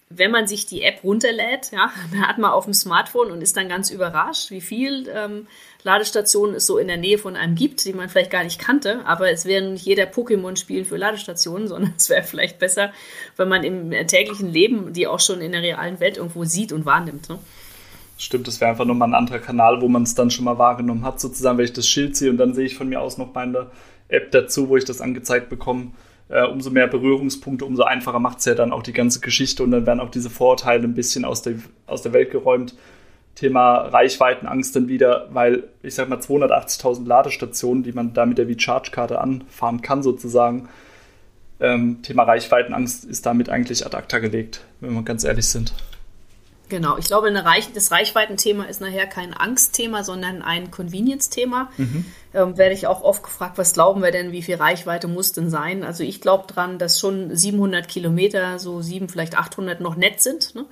wenn 0.08 0.31
man 0.31 0.47
sich 0.47 0.67
die 0.67 0.82
App 0.82 1.03
runterlädt, 1.03 1.73
ja, 1.73 1.91
dann 2.12 2.26
hat 2.26 2.38
man 2.38 2.53
auf 2.53 2.64
dem 2.64 2.75
Smartphone 2.75 3.31
und 3.31 3.43
ist 3.43 3.56
dann 3.56 3.69
ganz 3.69 3.91
überrascht, 3.91 4.50
wie 4.50 4.61
viel 4.61 5.08
ähm, 5.12 5.47
Ladestationen 5.82 6.56
es 6.56 6.67
so 6.67 6.79
in 6.79 6.87
der 6.87 6.97
Nähe 6.97 7.19
von 7.19 7.37
einem 7.37 7.55
gibt, 7.55 7.85
die 7.85 7.93
man 7.93 8.08
vielleicht 8.08 8.31
gar 8.31 8.44
nicht 8.44 8.61
kannte. 8.61 9.05
Aber 9.05 9.31
es 9.31 9.44
wäre 9.44 9.64
nicht 9.64 9.85
jeder 9.85 10.05
Pokémon-Spiel 10.05 10.85
für 10.85 10.97
Ladestationen, 10.97 11.69
sondern 11.69 11.94
es 11.97 12.08
wäre 12.08 12.23
vielleicht 12.23 12.58
besser, 12.58 12.93
wenn 13.37 13.49
man 13.49 13.64
im 13.64 13.91
täglichen 14.06 14.53
Leben 14.53 14.93
die 14.93 15.06
auch 15.06 15.20
schon 15.20 15.41
in 15.41 15.53
der 15.53 15.62
realen 15.62 16.00
Welt 16.00 16.17
irgendwo 16.17 16.44
sieht 16.44 16.73
und 16.73 16.87
wahrnimmt. 16.87 17.29
Ne? 17.29 17.38
Stimmt, 18.19 18.47
das 18.47 18.61
wäre 18.61 18.70
einfach 18.70 18.87
nochmal 18.87 19.09
ein 19.09 19.14
anderer 19.14 19.41
Kanal, 19.41 19.82
wo 19.82 19.88
man 19.88 20.05
es 20.05 20.14
dann 20.14 20.31
schon 20.31 20.44
mal 20.44 20.56
wahrgenommen 20.56 21.05
hat, 21.05 21.20
sozusagen, 21.20 21.59
wenn 21.59 21.67
ich 21.67 21.73
das 21.73 21.87
Schild 21.87 22.17
sehe 22.17 22.31
und 22.31 22.38
dann 22.38 22.55
sehe 22.55 22.64
ich 22.64 22.76
von 22.76 22.88
mir 22.88 23.00
aus 23.00 23.19
noch 23.19 23.35
meine 23.35 23.70
App 24.09 24.31
dazu, 24.31 24.69
wo 24.69 24.76
ich 24.76 24.85
das 24.85 25.00
angezeigt 25.00 25.50
bekomme 25.50 25.91
äh, 26.28 26.44
umso 26.44 26.70
mehr 26.70 26.88
Berührungspunkte, 26.88 27.64
umso 27.64 27.84
einfacher 27.84 28.19
macht 28.19 28.38
es 28.38 28.44
ja 28.46 28.55
dann 28.55 28.73
auch 28.73 28.82
die 28.82 28.93
ganze 28.93 29.20
Geschichte 29.20 29.62
und 29.62 29.70
dann 29.70 29.87
werden 29.87 30.00
auch 30.00 30.11
diese 30.11 30.31
Vorurteile 30.31 30.84
ein 30.84 30.94
bisschen 30.94 31.25
aus 31.25 31.43
der, 31.43 31.55
aus 31.87 32.02
der 32.02 32.12
Welt 32.12 32.31
geräumt. 32.31 32.75
Thema 33.34 33.76
Reichweitenangst 33.76 34.75
dann 34.75 34.88
wieder, 34.88 35.28
weil 35.31 35.64
ich 35.82 35.94
sag 35.94 36.08
mal 36.08 36.19
280.000 36.19 37.06
Ladestationen, 37.06 37.82
die 37.82 37.93
man 37.93 38.14
da 38.14 38.25
mit 38.25 38.38
der 38.38 38.49
V-Charge-Karte 38.49 39.20
anfahren 39.20 39.82
kann 39.82 40.02
sozusagen. 40.02 40.69
Ähm, 41.61 42.00
Thema 42.02 42.25
Reichweitenangst 42.25 43.05
ist 43.05 43.26
damit 43.26 43.49
eigentlich 43.50 43.84
ad 43.84 43.96
acta 43.96 44.19
gelegt, 44.19 44.64
wenn 44.81 44.94
wir 44.94 45.02
ganz 45.02 45.23
ehrlich 45.25 45.46
sind. 45.46 45.75
Genau, 46.68 46.98
ich 46.98 47.06
glaube, 47.06 47.32
Reich 47.32 47.72
das 47.72 47.92
Reichweitenthema 47.92 48.64
ist 48.64 48.80
nachher 48.80 49.06
kein 49.06 49.34
Angstthema, 49.34 50.02
sondern 50.02 50.42
ein 50.42 50.72
Convenience-Thema. 50.72 51.70
Mhm. 51.76 52.04
Ähm, 52.34 52.58
werde 52.58 52.74
ich 52.74 52.88
auch 52.88 53.02
oft 53.02 53.22
gefragt, 53.22 53.56
was 53.56 53.72
glauben 53.72 54.02
wir 54.02 54.10
denn, 54.10 54.32
wie 54.32 54.42
viel 54.42 54.56
Reichweite 54.56 55.06
muss 55.06 55.32
denn 55.32 55.48
sein? 55.48 55.84
Also 55.84 56.02
ich 56.02 56.20
glaube 56.20 56.52
dran, 56.52 56.78
dass 56.78 56.98
schon 56.98 57.34
700 57.34 57.86
Kilometer, 57.86 58.58
so 58.58 58.82
sieben, 58.82 59.08
vielleicht 59.08 59.38
800 59.38 59.80
noch 59.80 59.96
nett 59.96 60.20
sind. 60.20 60.56
Ne? 60.56 60.66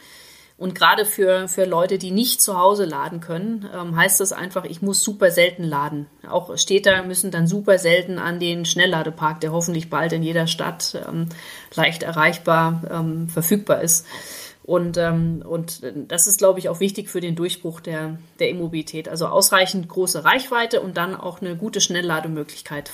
Und 0.56 0.74
gerade 0.74 1.04
für, 1.04 1.48
für 1.48 1.64
Leute, 1.64 1.98
die 1.98 2.12
nicht 2.12 2.40
zu 2.40 2.58
Hause 2.58 2.84
laden 2.84 3.20
können, 3.20 3.68
ähm, 3.74 3.96
heißt 3.96 4.20
das 4.20 4.32
einfach, 4.32 4.64
ich 4.64 4.82
muss 4.82 5.02
super 5.02 5.30
selten 5.30 5.64
laden. 5.64 6.06
Auch 6.28 6.56
Städter 6.56 7.02
müssen 7.02 7.32
dann 7.32 7.48
super 7.48 7.78
selten 7.78 8.18
an 8.18 8.38
den 8.38 8.64
Schnellladepark, 8.64 9.40
der 9.40 9.52
hoffentlich 9.52 9.90
bald 9.90 10.12
in 10.12 10.22
jeder 10.22 10.46
Stadt 10.46 10.96
ähm, 11.08 11.28
leicht 11.74 12.04
erreichbar 12.04 12.82
ähm, 12.90 13.28
verfügbar 13.28 13.80
ist. 13.80 14.06
Und, 14.64 14.96
ähm, 14.96 15.42
und 15.46 15.82
das 16.08 16.26
ist, 16.26 16.38
glaube 16.38 16.58
ich, 16.58 16.70
auch 16.70 16.80
wichtig 16.80 17.10
für 17.10 17.20
den 17.20 17.36
Durchbruch 17.36 17.80
der, 17.80 18.16
der 18.40 18.48
E-Mobilität. 18.48 19.10
Also 19.10 19.26
ausreichend 19.26 19.88
große 19.88 20.24
Reichweite 20.24 20.80
und 20.80 20.96
dann 20.96 21.14
auch 21.14 21.42
eine 21.42 21.54
gute 21.54 21.82
Schnelllademöglichkeit. 21.82 22.90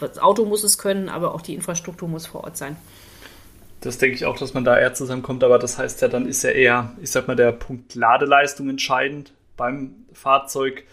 Das 0.00 0.18
Auto 0.18 0.44
muss 0.44 0.64
es 0.64 0.76
können, 0.76 1.08
aber 1.08 1.34
auch 1.34 1.40
die 1.40 1.54
Infrastruktur 1.54 2.08
muss 2.08 2.26
vor 2.26 2.44
Ort 2.44 2.58
sein. 2.58 2.76
Das 3.80 3.96
denke 3.96 4.16
ich 4.16 4.26
auch, 4.26 4.36
dass 4.36 4.52
man 4.52 4.64
da 4.64 4.78
eher 4.78 4.92
zusammenkommt, 4.92 5.42
aber 5.44 5.58
das 5.58 5.78
heißt 5.78 6.02
ja, 6.02 6.08
dann 6.08 6.26
ist 6.26 6.42
ja 6.42 6.50
eher, 6.50 6.92
ich 7.00 7.10
sag 7.10 7.26
mal, 7.26 7.36
der 7.36 7.52
Punkt 7.52 7.94
Ladeleistung 7.94 8.68
entscheidend 8.68 9.32
beim 9.56 9.94
Fahrzeug 10.12 10.84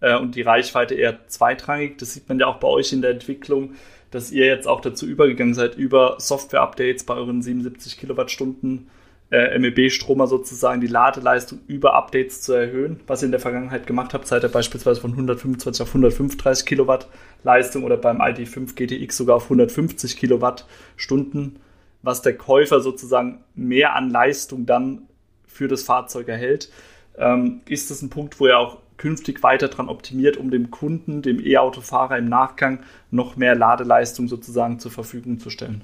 äh, 0.00 0.16
und 0.16 0.36
die 0.36 0.42
Reichweite 0.42 0.94
eher 0.94 1.26
zweitrangig. 1.26 1.98
Das 1.98 2.14
sieht 2.14 2.28
man 2.28 2.38
ja 2.38 2.46
auch 2.46 2.58
bei 2.58 2.68
euch 2.68 2.92
in 2.92 3.02
der 3.02 3.10
Entwicklung, 3.10 3.74
dass 4.12 4.30
ihr 4.30 4.46
jetzt 4.46 4.68
auch 4.68 4.80
dazu 4.80 5.06
übergegangen 5.06 5.54
seid, 5.54 5.76
über 5.76 6.16
Software-Updates 6.18 7.04
bei 7.04 7.14
euren 7.14 7.42
77 7.42 7.98
Kilowattstunden 7.98 8.88
äh, 9.30 9.58
MEB-Stromer 9.58 10.26
sozusagen 10.26 10.80
die 10.80 10.88
Ladeleistung 10.88 11.60
über 11.68 11.94
Updates 11.94 12.42
zu 12.42 12.52
erhöhen, 12.52 13.00
was 13.06 13.22
ihr 13.22 13.26
in 13.26 13.30
der 13.32 13.40
Vergangenheit 13.40 13.86
gemacht 13.86 14.12
habt, 14.12 14.26
seid 14.26 14.42
ihr 14.42 14.48
beispielsweise 14.48 15.00
von 15.00 15.12
125 15.12 15.82
auf 15.82 15.88
135 15.88 16.66
Kilowatt 16.66 17.08
Leistung 17.44 17.84
oder 17.84 17.96
beim 17.96 18.20
ID5 18.20 18.74
GTX 18.74 19.16
sogar 19.16 19.36
auf 19.36 19.44
150 19.44 20.16
Kilowattstunden, 20.16 21.60
was 22.02 22.22
der 22.22 22.36
Käufer 22.36 22.80
sozusagen 22.80 23.44
mehr 23.54 23.94
an 23.94 24.10
Leistung 24.10 24.66
dann 24.66 25.02
für 25.46 25.68
das 25.68 25.82
Fahrzeug 25.82 26.28
erhält. 26.28 26.70
Ähm, 27.16 27.60
ist 27.68 27.90
das 27.90 28.02
ein 28.02 28.10
Punkt, 28.10 28.40
wo 28.40 28.46
ihr 28.46 28.58
auch 28.58 28.78
künftig 28.96 29.42
weiter 29.42 29.68
dran 29.68 29.88
optimiert, 29.88 30.36
um 30.36 30.50
dem 30.50 30.70
Kunden, 30.70 31.22
dem 31.22 31.44
E-Autofahrer 31.44 32.18
im 32.18 32.28
Nachgang 32.28 32.80
noch 33.10 33.36
mehr 33.36 33.54
Ladeleistung 33.54 34.28
sozusagen 34.28 34.78
zur 34.78 34.90
Verfügung 34.90 35.38
zu 35.38 35.50
stellen? 35.50 35.82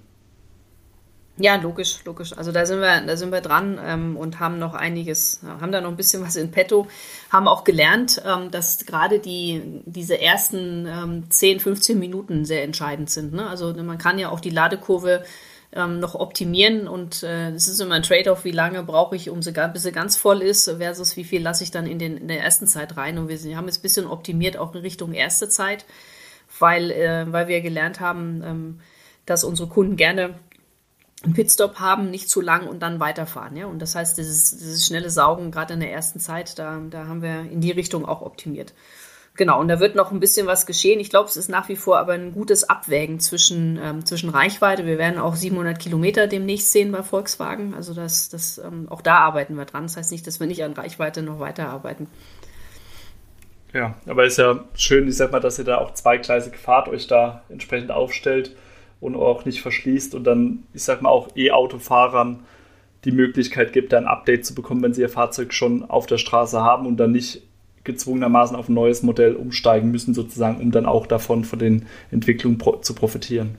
Ja, 1.38 1.56
logisch, 1.56 1.98
logisch. 2.06 2.36
Also 2.36 2.50
da 2.50 2.64
sind 2.64 2.80
wir, 2.80 3.02
da 3.02 3.16
sind 3.16 3.30
wir 3.30 3.42
dran 3.42 3.78
ähm, 3.84 4.16
und 4.16 4.40
haben 4.40 4.58
noch 4.58 4.72
einiges, 4.72 5.40
haben 5.60 5.70
da 5.70 5.82
noch 5.82 5.90
ein 5.90 5.96
bisschen 5.96 6.22
was 6.22 6.36
in 6.36 6.50
petto, 6.50 6.86
haben 7.30 7.46
auch 7.46 7.64
gelernt, 7.64 8.22
ähm, 8.24 8.50
dass 8.50 8.86
gerade 8.86 9.18
die 9.18 9.82
diese 9.84 10.18
ersten 10.18 10.86
ähm, 10.86 11.30
10, 11.30 11.60
15 11.60 11.98
Minuten 11.98 12.46
sehr 12.46 12.62
entscheidend 12.62 13.10
sind. 13.10 13.34
Ne? 13.34 13.46
Also 13.46 13.74
man 13.74 13.98
kann 13.98 14.18
ja 14.18 14.30
auch 14.30 14.40
die 14.40 14.50
Ladekurve 14.50 15.24
ähm, 15.72 16.00
noch 16.00 16.14
optimieren 16.14 16.88
und 16.88 17.22
äh, 17.22 17.50
es 17.50 17.68
ist 17.68 17.80
immer 17.80 17.96
ein 17.96 18.02
Trade-off, 18.02 18.44
wie 18.44 18.50
lange 18.50 18.82
brauche 18.82 19.14
ich, 19.14 19.28
um 19.28 19.42
sie, 19.42 19.52
bis 19.52 19.82
sie 19.82 19.92
ganz 19.92 20.16
voll 20.16 20.40
ist, 20.40 20.70
versus 20.78 21.18
wie 21.18 21.24
viel 21.24 21.42
lasse 21.42 21.64
ich 21.64 21.70
dann 21.70 21.86
in, 21.86 21.98
den, 21.98 22.16
in 22.16 22.28
der 22.28 22.40
ersten 22.40 22.66
Zeit 22.66 22.96
rein. 22.96 23.18
Und 23.18 23.28
wir 23.28 23.56
haben 23.58 23.66
jetzt 23.66 23.80
ein 23.80 23.82
bisschen 23.82 24.06
optimiert 24.06 24.56
auch 24.56 24.74
in 24.74 24.80
Richtung 24.80 25.12
erste 25.12 25.50
Zeit, 25.50 25.84
weil, 26.58 26.90
äh, 26.92 27.30
weil 27.30 27.46
wir 27.46 27.60
gelernt 27.60 28.00
haben, 28.00 28.42
ähm, 28.42 28.80
dass 29.26 29.44
unsere 29.44 29.68
Kunden 29.68 29.96
gerne 29.96 30.36
einen 31.22 31.34
Pitstop 31.34 31.80
haben, 31.80 32.10
nicht 32.10 32.28
zu 32.28 32.40
lang 32.40 32.66
und 32.66 32.80
dann 32.80 33.00
weiterfahren. 33.00 33.56
Ja? 33.56 33.66
Und 33.66 33.80
das 33.80 33.94
heißt, 33.94 34.18
dieses, 34.18 34.56
dieses 34.56 34.86
schnelle 34.86 35.10
Saugen, 35.10 35.50
gerade 35.50 35.74
in 35.74 35.80
der 35.80 35.92
ersten 35.92 36.20
Zeit, 36.20 36.58
da, 36.58 36.80
da 36.90 37.06
haben 37.06 37.22
wir 37.22 37.40
in 37.50 37.60
die 37.60 37.70
Richtung 37.70 38.04
auch 38.04 38.22
optimiert. 38.22 38.74
Genau, 39.36 39.60
und 39.60 39.68
da 39.68 39.80
wird 39.80 39.96
noch 39.96 40.12
ein 40.12 40.20
bisschen 40.20 40.46
was 40.46 40.64
geschehen. 40.64 40.98
Ich 40.98 41.10
glaube, 41.10 41.28
es 41.28 41.36
ist 41.36 41.48
nach 41.48 41.68
wie 41.68 41.76
vor 41.76 41.98
aber 41.98 42.14
ein 42.14 42.32
gutes 42.32 42.64
Abwägen 42.64 43.20
zwischen, 43.20 43.78
ähm, 43.82 44.06
zwischen 44.06 44.30
Reichweite. 44.30 44.86
Wir 44.86 44.96
werden 44.96 45.18
auch 45.18 45.36
700 45.36 45.78
Kilometer 45.78 46.26
demnächst 46.26 46.72
sehen 46.72 46.90
bei 46.90 47.02
Volkswagen. 47.02 47.74
Also 47.74 47.92
das, 47.92 48.30
das, 48.30 48.56
ähm, 48.58 48.86
auch 48.88 49.02
da 49.02 49.18
arbeiten 49.18 49.56
wir 49.56 49.66
dran. 49.66 49.84
Das 49.84 49.98
heißt 49.98 50.10
nicht, 50.10 50.26
dass 50.26 50.40
wir 50.40 50.46
nicht 50.46 50.64
an 50.64 50.72
Reichweite 50.72 51.22
noch 51.22 51.38
weiterarbeiten. 51.38 52.06
Ja, 53.74 53.94
aber 54.06 54.24
ist 54.24 54.38
ja 54.38 54.64
schön, 54.74 55.06
ich 55.06 55.16
sag 55.16 55.32
mal, 55.32 55.40
dass 55.40 55.58
ihr 55.58 55.66
da 55.66 55.78
auch 55.78 55.92
zweigleisig 55.92 56.56
fahrt, 56.56 56.88
euch 56.88 57.06
da 57.06 57.42
entsprechend 57.50 57.90
aufstellt 57.90 58.52
und 59.00 59.14
auch 59.16 59.44
nicht 59.44 59.60
verschließt 59.62 60.14
und 60.14 60.24
dann, 60.24 60.64
ich 60.72 60.82
sag 60.82 61.02
mal, 61.02 61.10
auch 61.10 61.28
E-Autofahrern 61.36 62.40
die 63.04 63.12
Möglichkeit 63.12 63.72
gibt, 63.72 63.94
ein 63.94 64.06
Update 64.06 64.44
zu 64.44 64.54
bekommen, 64.54 64.82
wenn 64.82 64.94
sie 64.94 65.02
ihr 65.02 65.08
Fahrzeug 65.08 65.52
schon 65.52 65.84
auf 65.84 66.06
der 66.06 66.18
Straße 66.18 66.60
haben 66.60 66.86
und 66.86 66.96
dann 66.96 67.12
nicht 67.12 67.42
gezwungenermaßen 67.84 68.56
auf 68.56 68.68
ein 68.68 68.74
neues 68.74 69.02
Modell 69.02 69.36
umsteigen 69.36 69.90
müssen, 69.90 70.12
sozusagen, 70.12 70.60
um 70.60 70.72
dann 70.72 70.86
auch 70.86 71.06
davon 71.06 71.44
von 71.44 71.58
den 71.58 71.86
Entwicklungen 72.10 72.58
pro 72.58 72.76
zu 72.76 72.94
profitieren. 72.94 73.56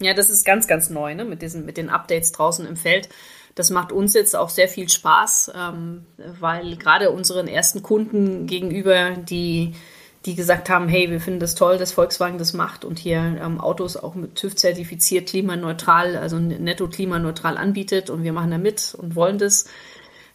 Ja, 0.00 0.14
das 0.14 0.30
ist 0.30 0.44
ganz, 0.44 0.66
ganz 0.66 0.88
neu, 0.88 1.14
ne? 1.14 1.24
mit, 1.24 1.42
diesen, 1.42 1.66
mit 1.66 1.76
den 1.76 1.90
Updates 1.90 2.32
draußen 2.32 2.64
im 2.64 2.76
Feld. 2.76 3.08
Das 3.56 3.70
macht 3.70 3.92
uns 3.92 4.14
jetzt 4.14 4.36
auch 4.36 4.48
sehr 4.48 4.68
viel 4.68 4.88
Spaß, 4.88 5.52
ähm, 5.54 6.06
weil 6.38 6.76
gerade 6.76 7.10
unseren 7.10 7.48
ersten 7.48 7.82
Kunden 7.82 8.46
gegenüber, 8.46 9.10
die, 9.16 9.72
die 10.26 10.34
gesagt 10.34 10.68
haben, 10.68 10.88
hey, 10.88 11.10
wir 11.10 11.20
finden 11.20 11.40
das 11.40 11.54
toll, 11.54 11.78
dass 11.78 11.92
Volkswagen 11.92 12.38
das 12.38 12.52
macht 12.52 12.84
und 12.84 12.98
hier 12.98 13.18
ähm, 13.18 13.58
Autos 13.58 13.96
auch 13.96 14.14
mit 14.14 14.34
TÜV 14.34 14.54
zertifiziert, 14.54 15.30
klimaneutral, 15.30 16.16
also 16.16 16.38
netto 16.38 16.88
klimaneutral 16.88 17.56
anbietet 17.56 18.10
und 18.10 18.22
wir 18.22 18.32
machen 18.32 18.50
da 18.50 18.58
mit 18.58 18.94
und 18.98 19.16
wollen 19.16 19.38
das. 19.38 19.66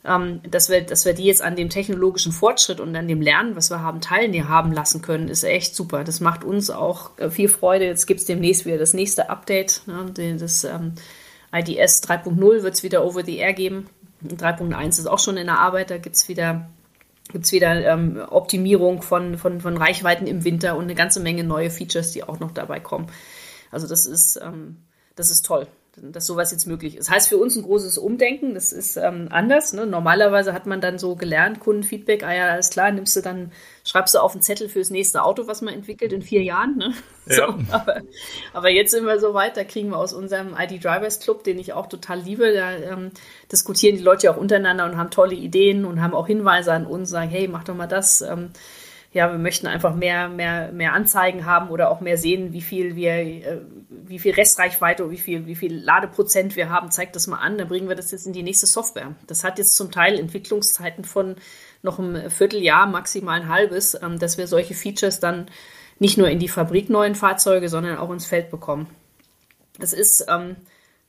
Ähm, 0.03 0.41
dass, 0.49 0.69
wir, 0.69 0.81
dass 0.81 1.05
wir 1.05 1.13
die 1.13 1.23
jetzt 1.25 1.41
an 1.41 1.55
dem 1.55 1.69
technologischen 1.69 2.31
Fortschritt 2.31 2.79
und 2.79 2.95
an 2.95 3.07
dem 3.07 3.21
Lernen, 3.21 3.55
was 3.55 3.71
wir 3.71 3.81
haben, 3.81 4.01
teilhaben 4.01 4.71
lassen 4.71 5.01
können, 5.01 5.29
ist 5.29 5.43
echt 5.43 5.75
super. 5.75 6.03
Das 6.03 6.19
macht 6.19 6.43
uns 6.43 6.69
auch 6.69 7.17
äh, 7.17 7.29
viel 7.29 7.47
Freude. 7.47 7.85
Jetzt 7.85 8.05
gibt 8.05 8.19
es 8.19 8.25
demnächst 8.27 8.65
wieder 8.65 8.77
das 8.77 8.93
nächste 8.93 9.29
Update, 9.29 9.81
ne, 9.87 10.37
das 10.37 10.63
ähm, 10.63 10.93
IDS 11.51 12.03
3.0 12.03 12.63
wird 12.63 12.73
es 12.73 12.83
wieder 12.83 13.03
over 13.03 13.23
the 13.23 13.37
air 13.37 13.53
geben. 13.53 13.87
3.1 14.27 14.89
ist 14.89 15.07
auch 15.07 15.19
schon 15.19 15.37
in 15.37 15.47
der 15.47 15.59
Arbeit, 15.59 15.89
da 15.89 15.97
gibt 15.97 16.15
es 16.15 16.27
wieder 16.27 16.69
gibt 17.31 17.45
es 17.45 17.51
wieder 17.51 17.85
ähm, 17.85 18.21
Optimierung 18.29 19.01
von, 19.01 19.37
von, 19.37 19.61
von 19.61 19.77
Reichweiten 19.77 20.27
im 20.27 20.43
Winter 20.43 20.75
und 20.75 20.83
eine 20.83 20.95
ganze 20.95 21.19
Menge 21.19 21.43
neue 21.43 21.69
Features, 21.69 22.11
die 22.11 22.23
auch 22.23 22.39
noch 22.39 22.51
dabei 22.51 22.79
kommen. 22.79 23.07
Also 23.71 23.87
das 23.87 24.05
ist, 24.05 24.39
ähm, 24.41 24.77
das 25.15 25.31
ist 25.31 25.45
toll 25.45 25.67
dass 25.97 26.25
sowas 26.25 26.51
jetzt 26.51 26.67
möglich 26.67 26.95
ist. 26.95 27.07
Das 27.07 27.15
heißt 27.15 27.29
für 27.29 27.37
uns 27.37 27.55
ein 27.55 27.63
großes 27.63 27.97
Umdenken, 27.97 28.53
das 28.53 28.73
ist 28.73 28.97
ähm, 28.97 29.27
anders. 29.29 29.73
Ne? 29.73 29.85
Normalerweise 29.85 30.53
hat 30.53 30.65
man 30.65 30.81
dann 30.81 30.99
so 30.99 31.15
gelernt, 31.15 31.59
Kundenfeedback, 31.59 32.23
ah 32.23 32.33
ja, 32.33 32.47
alles 32.47 32.69
klar, 32.69 32.91
nimmst 32.91 33.15
du 33.15 33.21
dann, 33.21 33.51
schreibst 33.85 34.13
du 34.15 34.19
auf 34.19 34.33
einen 34.33 34.41
Zettel 34.41 34.67
fürs 34.67 34.89
nächste 34.89 35.23
Auto, 35.23 35.47
was 35.47 35.61
man 35.61 35.73
entwickelt 35.73 36.11
in 36.11 36.21
vier 36.21 36.43
Jahren. 36.43 36.77
Ne? 36.77 36.93
Ja. 37.27 37.35
So, 37.35 37.43
aber, 37.71 38.01
aber, 38.53 38.69
jetzt 38.69 38.91
sind 38.91 39.05
wir 39.05 39.19
so 39.19 39.33
weit, 39.33 39.57
da 39.57 39.63
kriegen 39.63 39.89
wir 39.89 39.97
aus 39.97 40.13
unserem 40.13 40.55
ID 40.59 40.83
Drivers 40.83 41.19
Club, 41.19 41.43
den 41.43 41.57
ich 41.57 41.73
auch 41.73 41.87
total 41.87 42.19
liebe, 42.19 42.53
da 42.53 42.71
ähm, 42.75 43.11
diskutieren 43.51 43.97
die 43.97 44.03
Leute 44.03 44.27
ja 44.27 44.33
auch 44.33 44.37
untereinander 44.37 44.85
und 44.85 44.97
haben 44.97 45.09
tolle 45.09 45.35
Ideen 45.35 45.85
und 45.85 46.01
haben 46.01 46.13
auch 46.13 46.27
Hinweise 46.27 46.73
an 46.73 46.85
uns, 46.85 47.09
sagen, 47.09 47.29
hey, 47.29 47.47
mach 47.47 47.63
doch 47.63 47.75
mal 47.75 47.87
das. 47.87 48.21
Ähm, 48.21 48.51
ja, 49.15 49.31
wir 49.31 49.37
möchten 49.37 49.65
einfach 49.65 49.95
mehr, 49.95 50.27
mehr, 50.27 50.73
mehr 50.73 50.91
Anzeigen 50.91 51.45
haben 51.45 51.69
oder 51.69 51.89
auch 51.89 52.01
mehr 52.01 52.17
sehen, 52.17 52.51
wie 52.51 52.59
viel 52.59 52.97
wir, 52.97 53.13
äh, 53.13 53.61
wie 53.89 54.19
viel 54.19 54.33
Restreichweite 54.33 55.05
und 55.05 55.11
wie 55.11 55.17
viel, 55.17 55.45
wie 55.45 55.55
viel 55.55 55.73
Ladeprozent 55.73 56.57
wir 56.57 56.69
haben, 56.69 56.91
zeigt 56.91 57.15
das 57.15 57.25
mal 57.27 57.37
an. 57.37 57.57
Dann 57.57 57.69
bringen 57.69 57.87
wir 57.87 57.95
das 57.95 58.11
jetzt 58.11 58.27
in 58.27 58.33
die 58.33 58.43
nächste 58.43 58.65
Software. 58.65 59.15
Das 59.25 59.45
hat 59.45 59.57
jetzt 59.57 59.77
zum 59.77 59.89
Teil 59.89 60.19
Entwicklungszeiten 60.19 61.05
von 61.05 61.37
noch 61.81 61.97
einem 61.97 62.29
Vierteljahr, 62.29 62.87
maximal 62.87 63.39
ein 63.39 63.47
halbes, 63.47 63.97
ähm, 64.03 64.19
dass 64.19 64.37
wir 64.37 64.47
solche 64.47 64.73
Features 64.73 65.21
dann 65.21 65.45
nicht 65.97 66.17
nur 66.17 66.27
in 66.27 66.39
die 66.39 66.49
Fabrik 66.49 66.89
neuen 66.89 67.15
Fahrzeuge, 67.15 67.69
sondern 67.69 67.97
auch 67.97 68.11
ins 68.11 68.25
Feld 68.25 68.51
bekommen. 68.51 68.87
Das 69.79 69.93
ist 69.93 70.25
ähm, 70.27 70.57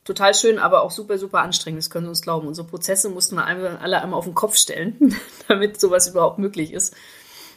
total 0.05 0.33
schön, 0.33 0.59
aber 0.59 0.81
auch 0.83 0.91
super, 0.91 1.17
super 1.17 1.39
anstrengend. 1.39 1.79
Das 1.79 1.89
können 1.89 2.05
Sie 2.05 2.11
uns 2.11 2.21
glauben. 2.21 2.47
Unsere 2.47 2.69
Prozesse 2.69 3.09
mussten 3.09 3.35
wir 3.35 3.45
alle 3.45 4.01
einmal 4.01 4.17
auf 4.17 4.23
den 4.23 4.33
Kopf 4.33 4.55
stellen, 4.55 5.13
damit 5.49 5.77
sowas 5.77 6.07
überhaupt 6.07 6.39
möglich 6.39 6.71
ist. 6.71 6.95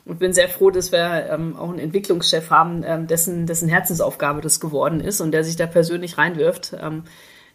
Und 0.04 0.18
bin 0.18 0.32
sehr 0.32 0.48
froh, 0.48 0.70
dass 0.70 0.92
wir 0.92 1.28
ähm, 1.30 1.56
auch 1.56 1.68
einen 1.68 1.78
Entwicklungschef 1.78 2.50
haben, 2.50 2.82
ähm, 2.84 3.06
dessen, 3.06 3.46
dessen 3.46 3.68
Herzensaufgabe 3.68 4.40
das 4.40 4.60
geworden 4.60 5.00
ist 5.00 5.20
und 5.20 5.32
der 5.32 5.44
sich 5.44 5.56
da 5.56 5.66
persönlich 5.66 6.18
reinwirft, 6.18 6.74
ähm, 6.80 7.04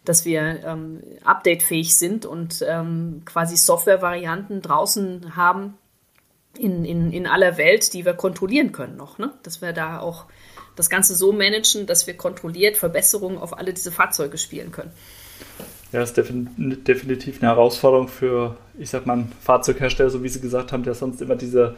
dass 0.06 0.26
wir 0.26 0.64
ähm, 0.64 1.02
updatefähig 1.24 1.98
sind 1.98 2.26
und 2.26 2.64
ähm, 2.68 3.24
quasi 3.26 3.58
Softwarevarianten 3.58 4.62
draußen 4.62 5.36
haben 5.36 5.74
in, 6.58 6.86
in, 6.86 7.12
in 7.12 7.28
aller 7.28 7.58
Welt, 7.58 7.94
die 7.94 8.06
wir 8.06 8.14
kontrollieren 8.14 8.72
können 8.72 8.96
noch. 8.96 9.18
Ne? 9.18 9.34
Dass 9.44 9.62
wir 9.62 9.74
da 9.74 10.00
auch 10.00 10.26
das 10.76 10.90
Ganze 10.90 11.16
so 11.16 11.32
managen, 11.32 11.86
dass 11.88 12.08
wir 12.08 12.16
kontrolliert 12.16 12.78
Verbesserungen 12.78 13.38
auf 13.38 13.58
alle 13.58 13.74
diese 13.74 13.92
Fahrzeuge 13.92 14.38
spielen 14.38 14.72
können. 14.72 14.92
Ja, 15.92 16.02
ist 16.02 16.18
definitiv 16.18 17.42
eine 17.42 17.52
Herausforderung 17.52 18.08
für, 18.08 18.58
ich 18.78 18.90
sag 18.90 19.06
mal, 19.06 19.14
einen 19.14 19.32
Fahrzeughersteller, 19.42 20.10
so 20.10 20.24
wie 20.24 20.30
Sie 20.30 20.42
gesagt 20.42 20.72
haben, 20.72 20.84
der 20.84 20.94
sonst 20.94 21.22
immer 21.22 21.36
diese 21.36 21.76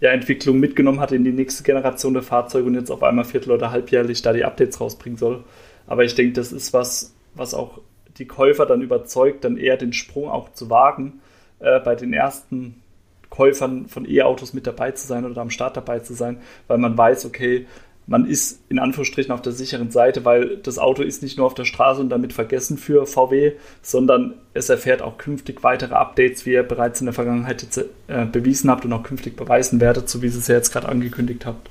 ja, 0.00 0.10
Entwicklung 0.10 0.60
mitgenommen 0.60 1.00
hat 1.00 1.12
in 1.12 1.24
die 1.24 1.32
nächste 1.32 1.62
Generation 1.62 2.14
der 2.14 2.22
Fahrzeuge 2.22 2.66
und 2.66 2.74
jetzt 2.74 2.90
auf 2.90 3.02
einmal 3.02 3.24
viertel- 3.24 3.52
oder 3.52 3.70
halbjährlich 3.70 4.22
da 4.22 4.32
die 4.32 4.44
Updates 4.44 4.80
rausbringen 4.80 5.18
soll. 5.18 5.44
Aber 5.86 6.04
ich 6.04 6.14
denke, 6.14 6.32
das 6.34 6.52
ist 6.52 6.72
was, 6.72 7.14
was 7.34 7.54
auch 7.54 7.80
die 8.18 8.26
Käufer 8.26 8.66
dann 8.66 8.82
überzeugt, 8.82 9.44
dann 9.44 9.56
eher 9.56 9.76
den 9.76 9.92
Sprung 9.92 10.28
auch 10.28 10.52
zu 10.52 10.70
wagen, 10.70 11.20
äh, 11.58 11.80
bei 11.80 11.94
den 11.94 12.12
ersten 12.12 12.82
Käufern 13.30 13.88
von 13.88 14.08
E-Autos 14.08 14.54
mit 14.54 14.66
dabei 14.66 14.92
zu 14.92 15.06
sein 15.06 15.24
oder 15.24 15.40
am 15.40 15.50
Start 15.50 15.76
dabei 15.76 15.98
zu 15.98 16.14
sein, 16.14 16.38
weil 16.68 16.78
man 16.78 16.96
weiß, 16.96 17.26
okay, 17.26 17.66
man 18.06 18.26
ist 18.26 18.60
in 18.68 18.78
Anführungsstrichen 18.78 19.32
auf 19.32 19.40
der 19.40 19.52
sicheren 19.52 19.90
Seite, 19.90 20.24
weil 20.24 20.58
das 20.58 20.78
Auto 20.78 21.02
ist 21.02 21.22
nicht 21.22 21.38
nur 21.38 21.46
auf 21.46 21.54
der 21.54 21.64
Straße 21.64 22.00
und 22.00 22.10
damit 22.10 22.32
vergessen 22.32 22.76
für 22.76 23.06
VW, 23.06 23.52
sondern 23.82 24.34
es 24.52 24.68
erfährt 24.68 25.00
auch 25.00 25.16
künftig 25.16 25.62
weitere 25.62 25.94
Updates, 25.94 26.44
wie 26.44 26.52
ihr 26.52 26.62
bereits 26.62 27.00
in 27.00 27.06
der 27.06 27.14
Vergangenheit 27.14 27.62
jetzt, 27.62 27.78
äh, 28.08 28.26
bewiesen 28.26 28.70
habt 28.70 28.84
und 28.84 28.92
auch 28.92 29.02
künftig 29.02 29.36
beweisen 29.36 29.80
werdet, 29.80 30.08
so 30.08 30.20
wie 30.20 30.26
ihr 30.26 30.36
es 30.36 30.48
ja 30.48 30.56
jetzt 30.56 30.72
gerade 30.72 30.88
angekündigt 30.88 31.46
habt. 31.46 31.70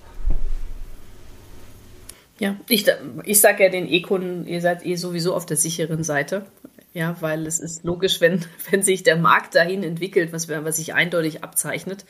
Ja, 2.40 2.56
ich, 2.68 2.86
ich 3.26 3.40
sage 3.40 3.64
ja 3.64 3.70
den 3.70 3.88
E-Kunden, 3.88 4.48
ihr 4.48 4.62
seid 4.62 4.86
eh 4.86 4.96
sowieso 4.96 5.36
auf 5.36 5.46
der 5.46 5.58
sicheren 5.58 6.04
Seite. 6.04 6.46
Ja, 6.94 7.16
weil 7.22 7.48
es 7.48 7.60
ist 7.60 7.84
logisch, 7.84 8.22
wenn, 8.22 8.46
wenn 8.72 8.82
sich 8.82 9.04
der 9.04 9.18
Markt 9.18 9.56
dahin 9.56 9.84
entwickelt, 9.84 10.34
was, 10.34 10.50
was 10.50 10.78
sich 10.78 10.94
eindeutig 10.94 11.44
abzeichnet, 11.44 12.06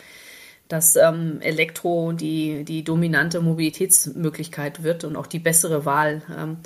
dass 0.68 0.96
ähm, 0.96 1.40
Elektro 1.42 2.14
die, 2.14 2.64
die 2.64 2.84
dominante 2.84 3.42
Mobilitätsmöglichkeit 3.42 4.84
wird 4.84 5.04
und 5.04 5.16
auch 5.16 5.28
die 5.28 5.40
bessere 5.40 5.86
Wahl. 5.86 6.22
Ähm, 6.36 6.58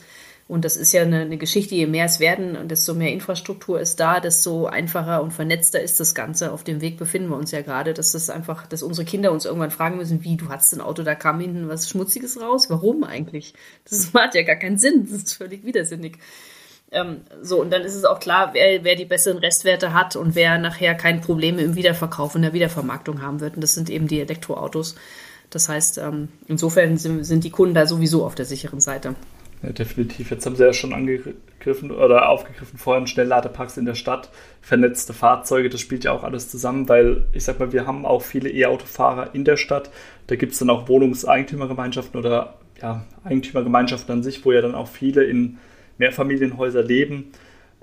und 0.47 0.63
das 0.63 0.77
ist 0.77 0.93
ja 0.93 1.01
eine, 1.01 1.21
eine, 1.21 1.37
Geschichte, 1.37 1.75
je 1.75 1.87
mehr 1.87 2.05
es 2.05 2.21
werden 2.21 2.55
und 2.55 2.71
desto 2.71 2.93
mehr 2.93 3.11
Infrastruktur 3.11 3.81
ist 3.81 3.99
da, 3.99 4.21
desto 4.21 4.65
einfacher 4.65 5.21
und 5.21 5.31
vernetzter 5.31 5.81
ist 5.81 5.99
das 5.99 6.15
Ganze. 6.15 6.53
Auf 6.53 6.63
dem 6.63 6.79
Weg 6.79 6.97
befinden 6.97 7.29
wir 7.29 7.35
uns 7.35 7.51
ja 7.51 7.61
gerade, 7.61 7.93
dass 7.93 8.13
das 8.13 8.29
einfach, 8.29 8.65
dass 8.65 8.81
unsere 8.81 9.03
Kinder 9.03 9.33
uns 9.33 9.43
irgendwann 9.43 9.71
fragen 9.71 9.97
müssen, 9.97 10.23
wie, 10.23 10.37
du 10.37 10.47
hast 10.47 10.73
ein 10.73 10.79
Auto, 10.79 11.03
da 11.03 11.15
kam 11.15 11.41
hinten 11.41 11.67
was 11.67 11.89
Schmutziges 11.89 12.39
raus? 12.39 12.69
Warum 12.69 13.03
eigentlich? 13.03 13.53
Das 13.89 14.13
macht 14.13 14.35
ja 14.35 14.43
gar 14.43 14.55
keinen 14.55 14.77
Sinn, 14.77 15.05
das 15.11 15.23
ist 15.23 15.33
völlig 15.33 15.65
widersinnig. 15.65 16.17
Ähm, 16.91 17.21
so, 17.41 17.61
und 17.61 17.71
dann 17.71 17.81
ist 17.81 17.95
es 17.95 18.05
auch 18.05 18.19
klar, 18.19 18.51
wer, 18.53 18.83
wer 18.83 18.95
die 18.95 19.05
besseren 19.05 19.39
Restwerte 19.39 19.93
hat 19.93 20.15
und 20.15 20.35
wer 20.35 20.57
nachher 20.57 20.95
keine 20.95 21.19
Probleme 21.19 21.61
im 21.61 21.75
Wiederverkauf 21.75 22.35
und 22.35 22.43
der 22.43 22.53
Wiedervermarktung 22.53 23.21
haben 23.21 23.41
wird. 23.41 23.55
Und 23.55 23.61
das 23.61 23.73
sind 23.73 23.89
eben 23.89 24.07
die 24.07 24.21
Elektroautos. 24.21 24.95
Das 25.49 25.69
heißt, 25.69 25.97
ähm, 25.97 26.29
insofern 26.47 26.97
sind, 26.97 27.23
sind 27.23 27.43
die 27.43 27.49
Kunden 27.49 27.73
da 27.73 27.85
sowieso 27.85 28.25
auf 28.25 28.35
der 28.35 28.45
sicheren 28.45 28.79
Seite. 28.79 29.15
Ja, 29.63 29.71
definitiv. 29.71 30.29
Jetzt 30.29 30.45
haben 30.45 30.55
Sie 30.55 30.63
ja 30.63 30.73
schon 30.73 30.93
angegriffen 30.93 31.91
oder 31.91 32.29
aufgegriffen 32.29 32.77
vorhin 32.77 33.07
Schnellladeparks 33.07 33.77
in 33.77 33.85
der 33.85 33.95
Stadt, 33.95 34.29
vernetzte 34.61 35.13
Fahrzeuge, 35.13 35.69
das 35.69 35.81
spielt 35.81 36.03
ja 36.03 36.11
auch 36.11 36.23
alles 36.23 36.49
zusammen, 36.49 36.87
weil 36.87 37.25
ich 37.33 37.43
sag 37.43 37.59
mal, 37.59 37.71
wir 37.71 37.87
haben 37.87 38.05
auch 38.05 38.21
viele 38.21 38.49
E-Autofahrer 38.49 39.33
in 39.33 39.45
der 39.45 39.57
Stadt. 39.57 39.89
Da 40.27 40.35
gibt 40.35 40.53
es 40.53 40.59
dann 40.59 40.69
auch 40.69 40.87
Wohnungseigentümergemeinschaften 40.87 42.19
oder 42.19 42.59
ja, 42.81 43.05
Eigentümergemeinschaften 43.23 44.13
an 44.13 44.23
sich, 44.23 44.45
wo 44.45 44.51
ja 44.51 44.61
dann 44.61 44.75
auch 44.75 44.87
viele 44.87 45.23
in 45.23 45.57
Mehrfamilienhäuser 45.97 46.83
leben. 46.83 47.31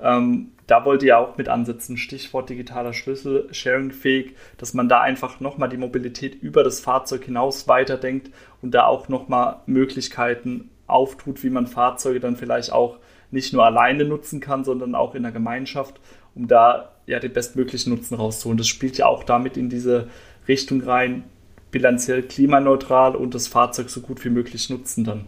Ähm, 0.00 0.50
da 0.66 0.84
wollt 0.84 1.02
ihr 1.02 1.18
auch 1.18 1.36
mit 1.36 1.48
ansetzen, 1.48 1.96
Stichwort 1.96 2.48
digitaler 2.48 2.94
Schlüssel, 2.94 3.48
sharingfähig, 3.52 4.34
dass 4.56 4.72
man 4.72 4.88
da 4.88 5.00
einfach 5.00 5.40
nochmal 5.40 5.68
die 5.68 5.76
Mobilität 5.76 6.34
über 6.42 6.64
das 6.64 6.80
Fahrzeug 6.80 7.24
hinaus 7.24 7.68
weiterdenkt 7.68 8.30
und 8.62 8.72
da 8.72 8.86
auch 8.86 9.08
nochmal 9.08 9.58
Möglichkeiten 9.66 10.70
auftut, 10.86 11.42
wie 11.42 11.50
man 11.50 11.66
Fahrzeuge 11.66 12.20
dann 12.20 12.36
vielleicht 12.36 12.72
auch 12.72 12.98
nicht 13.30 13.52
nur 13.52 13.64
alleine 13.64 14.04
nutzen 14.04 14.40
kann, 14.40 14.64
sondern 14.64 14.94
auch 14.94 15.14
in 15.14 15.22
der 15.22 15.32
Gemeinschaft, 15.32 16.00
um 16.34 16.48
da 16.48 16.92
ja 17.06 17.18
den 17.20 17.32
bestmöglichen 17.32 17.92
Nutzen 17.92 18.14
rauszuholen. 18.14 18.58
Das 18.58 18.68
spielt 18.68 18.96
ja 18.96 19.06
auch 19.06 19.24
damit 19.24 19.56
in 19.56 19.68
diese 19.68 20.08
Richtung 20.48 20.80
rein, 20.82 21.24
bilanziell 21.70 22.22
klimaneutral 22.22 23.16
und 23.16 23.34
das 23.34 23.48
Fahrzeug 23.48 23.90
so 23.90 24.00
gut 24.00 24.24
wie 24.24 24.30
möglich 24.30 24.70
nutzen 24.70 25.04
dann. 25.04 25.26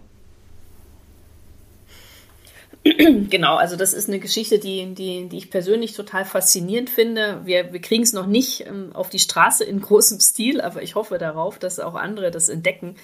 Genau, 3.30 3.56
also 3.56 3.76
das 3.76 3.92
ist 3.92 4.08
eine 4.08 4.18
Geschichte, 4.18 4.58
die, 4.58 4.94
die, 4.94 5.28
die 5.28 5.38
ich 5.38 5.50
persönlich 5.50 5.94
total 5.94 6.24
faszinierend 6.24 6.90
finde. 6.90 7.40
Wir, 7.44 7.72
wir 7.72 7.80
kriegen 7.80 8.02
es 8.02 8.12
noch 8.12 8.26
nicht 8.26 8.66
ähm, 8.66 8.90
auf 8.94 9.08
die 9.10 9.18
Straße 9.18 9.64
in 9.64 9.80
großem 9.80 10.20
Stil, 10.20 10.60
aber 10.60 10.82
ich 10.82 10.94
hoffe 10.94 11.18
darauf, 11.18 11.58
dass 11.58 11.80
auch 11.80 11.94
andere 11.94 12.30
das 12.30 12.48
entdecken. 12.48 12.96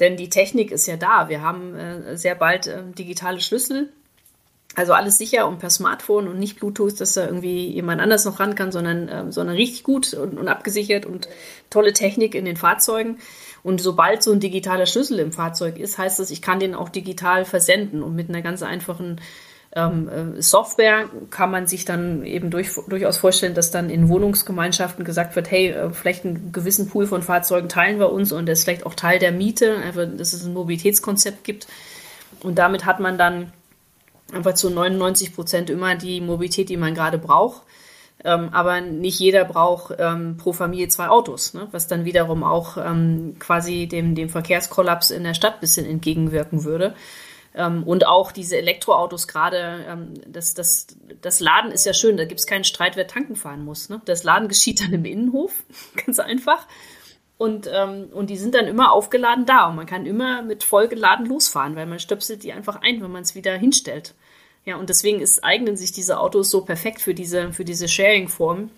Denn 0.00 0.16
die 0.16 0.28
Technik 0.28 0.70
ist 0.70 0.86
ja 0.86 0.96
da. 0.96 1.28
Wir 1.28 1.42
haben 1.42 1.74
äh, 1.74 2.16
sehr 2.16 2.34
bald 2.34 2.66
äh, 2.66 2.82
digitale 2.96 3.40
Schlüssel. 3.40 3.88
Also 4.74 4.92
alles 4.92 5.18
sicher 5.18 5.48
und 5.48 5.58
per 5.58 5.70
Smartphone 5.70 6.28
und 6.28 6.38
nicht 6.38 6.60
Bluetooth, 6.60 7.00
dass 7.00 7.14
da 7.14 7.26
irgendwie 7.26 7.68
jemand 7.68 8.00
anders 8.00 8.24
noch 8.24 8.38
ran 8.38 8.54
kann, 8.54 8.70
sondern, 8.70 9.08
äh, 9.08 9.32
sondern 9.32 9.56
richtig 9.56 9.82
gut 9.82 10.14
und, 10.14 10.38
und 10.38 10.46
abgesichert 10.46 11.04
und 11.04 11.28
tolle 11.70 11.92
Technik 11.92 12.34
in 12.34 12.44
den 12.44 12.56
Fahrzeugen. 12.56 13.18
Und 13.68 13.82
sobald 13.82 14.22
so 14.22 14.32
ein 14.32 14.40
digitaler 14.40 14.86
Schlüssel 14.86 15.18
im 15.18 15.30
Fahrzeug 15.30 15.78
ist, 15.78 15.98
heißt 15.98 16.18
das, 16.18 16.30
ich 16.30 16.40
kann 16.40 16.58
den 16.58 16.74
auch 16.74 16.88
digital 16.88 17.44
versenden 17.44 18.02
und 18.02 18.16
mit 18.16 18.30
einer 18.30 18.40
ganz 18.40 18.62
einfachen 18.62 19.20
ähm, 19.76 20.08
äh, 20.08 20.40
Software 20.40 21.10
kann 21.28 21.50
man 21.50 21.66
sich 21.66 21.84
dann 21.84 22.24
eben 22.24 22.48
durch, 22.48 22.70
durchaus 22.88 23.18
vorstellen, 23.18 23.52
dass 23.52 23.70
dann 23.70 23.90
in 23.90 24.08
Wohnungsgemeinschaften 24.08 25.04
gesagt 25.04 25.36
wird, 25.36 25.50
hey, 25.50 25.68
äh, 25.68 25.90
vielleicht 25.90 26.24
einen 26.24 26.50
gewissen 26.50 26.88
Pool 26.88 27.06
von 27.06 27.20
Fahrzeugen 27.20 27.68
teilen 27.68 27.98
wir 27.98 28.10
uns 28.10 28.32
und 28.32 28.48
das 28.48 28.60
ist 28.60 28.64
vielleicht 28.64 28.86
auch 28.86 28.94
Teil 28.94 29.18
der 29.18 29.32
Miete, 29.32 29.76
einfach, 29.76 30.06
dass 30.16 30.32
es 30.32 30.46
ein 30.46 30.54
Mobilitätskonzept 30.54 31.44
gibt. 31.44 31.66
Und 32.42 32.58
damit 32.58 32.86
hat 32.86 33.00
man 33.00 33.18
dann 33.18 33.52
einfach 34.32 34.54
zu 34.54 34.70
99 34.70 35.34
Prozent 35.34 35.68
immer 35.68 35.94
die 35.94 36.22
Mobilität, 36.22 36.70
die 36.70 36.78
man 36.78 36.94
gerade 36.94 37.18
braucht. 37.18 37.60
Ähm, 38.24 38.48
aber 38.52 38.80
nicht 38.80 39.20
jeder 39.20 39.44
braucht 39.44 39.94
ähm, 39.98 40.36
pro 40.38 40.52
Familie 40.52 40.88
zwei 40.88 41.08
Autos, 41.08 41.54
ne? 41.54 41.68
was 41.70 41.86
dann 41.86 42.04
wiederum 42.04 42.42
auch 42.42 42.76
ähm, 42.76 43.36
quasi 43.38 43.86
dem, 43.86 44.16
dem 44.16 44.28
Verkehrskollaps 44.28 45.10
in 45.10 45.22
der 45.22 45.34
Stadt 45.34 45.54
ein 45.54 45.60
bisschen 45.60 45.86
entgegenwirken 45.86 46.64
würde. 46.64 46.94
Ähm, 47.54 47.84
und 47.84 48.06
auch 48.06 48.32
diese 48.32 48.56
Elektroautos 48.56 49.28
gerade, 49.28 49.84
ähm, 49.88 50.14
das, 50.26 50.54
das, 50.54 50.88
das 51.22 51.40
Laden 51.40 51.70
ist 51.70 51.86
ja 51.86 51.92
schön, 51.92 52.16
da 52.16 52.24
gibt 52.24 52.40
es 52.40 52.46
keinen 52.46 52.64
Streit, 52.64 52.96
wer 52.96 53.06
tanken 53.06 53.36
fahren 53.36 53.64
muss. 53.64 53.88
Ne? 53.88 54.00
Das 54.04 54.24
Laden 54.24 54.48
geschieht 54.48 54.80
dann 54.80 54.92
im 54.92 55.04
Innenhof, 55.04 55.52
ganz 56.06 56.18
einfach. 56.18 56.66
Und, 57.36 57.70
ähm, 57.72 58.08
und 58.12 58.30
die 58.30 58.36
sind 58.36 58.56
dann 58.56 58.66
immer 58.66 58.90
aufgeladen 58.90 59.46
da 59.46 59.68
und 59.68 59.76
man 59.76 59.86
kann 59.86 60.06
immer 60.06 60.42
mit 60.42 60.64
vollgeladen 60.64 61.24
losfahren, 61.24 61.76
weil 61.76 61.86
man 61.86 62.00
stöpselt 62.00 62.42
die 62.42 62.52
einfach 62.52 62.82
ein, 62.82 63.00
wenn 63.00 63.12
man 63.12 63.22
es 63.22 63.36
wieder 63.36 63.56
hinstellt. 63.56 64.14
Ja, 64.68 64.76
und 64.76 64.90
deswegen 64.90 65.20
ist, 65.20 65.42
eignen 65.42 65.78
sich 65.78 65.92
diese 65.92 66.20
Autos 66.20 66.50
so 66.50 66.60
perfekt 66.60 67.00
für 67.00 67.14
diese, 67.14 67.54
für 67.54 67.64
diese 67.64 67.88
Sharing-Form. 67.88 68.68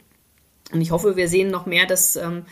Und 0.71 0.81
ich 0.81 0.93
hoffe, 0.93 1.17
wir 1.17 1.27
sehen 1.27 1.51
noch 1.51 1.67
mehr, 1.67 1.85
dass 1.85 2.15
ähm, 2.15 2.45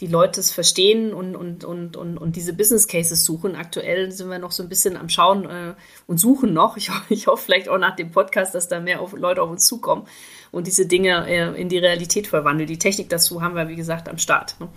die 0.00 0.06
Leute 0.06 0.40
es 0.40 0.50
verstehen 0.50 1.12
und, 1.12 1.36
und, 1.36 1.62
und, 1.62 1.98
und, 1.98 2.16
und 2.16 2.36
diese 2.36 2.54
Business 2.54 2.88
Cases 2.88 3.22
suchen. 3.22 3.54
Aktuell 3.54 4.10
sind 4.12 4.30
wir 4.30 4.38
noch 4.38 4.50
so 4.50 4.62
ein 4.62 4.70
bisschen 4.70 4.96
am 4.96 5.10
Schauen 5.10 5.44
äh, 5.44 5.74
und 6.06 6.16
suchen 6.16 6.54
noch. 6.54 6.78
Ich, 6.78 6.90
ich 7.10 7.26
hoffe 7.26 7.44
vielleicht 7.44 7.68
auch 7.68 7.76
nach 7.76 7.96
dem 7.96 8.12
Podcast, 8.12 8.54
dass 8.54 8.66
da 8.66 8.80
mehr 8.80 9.02
auf, 9.02 9.12
Leute 9.12 9.42
auf 9.42 9.50
uns 9.50 9.66
zukommen 9.66 10.06
und 10.50 10.66
diese 10.66 10.86
Dinge 10.86 11.28
äh, 11.28 11.60
in 11.60 11.68
die 11.68 11.76
Realität 11.76 12.26
verwandeln. 12.26 12.66
Die 12.66 12.78
Technik 12.78 13.10
dazu 13.10 13.42
haben 13.42 13.56
wir, 13.56 13.68
wie 13.68 13.76
gesagt, 13.76 14.08
am 14.08 14.16
Start. 14.16 14.58
Ne? 14.58 14.68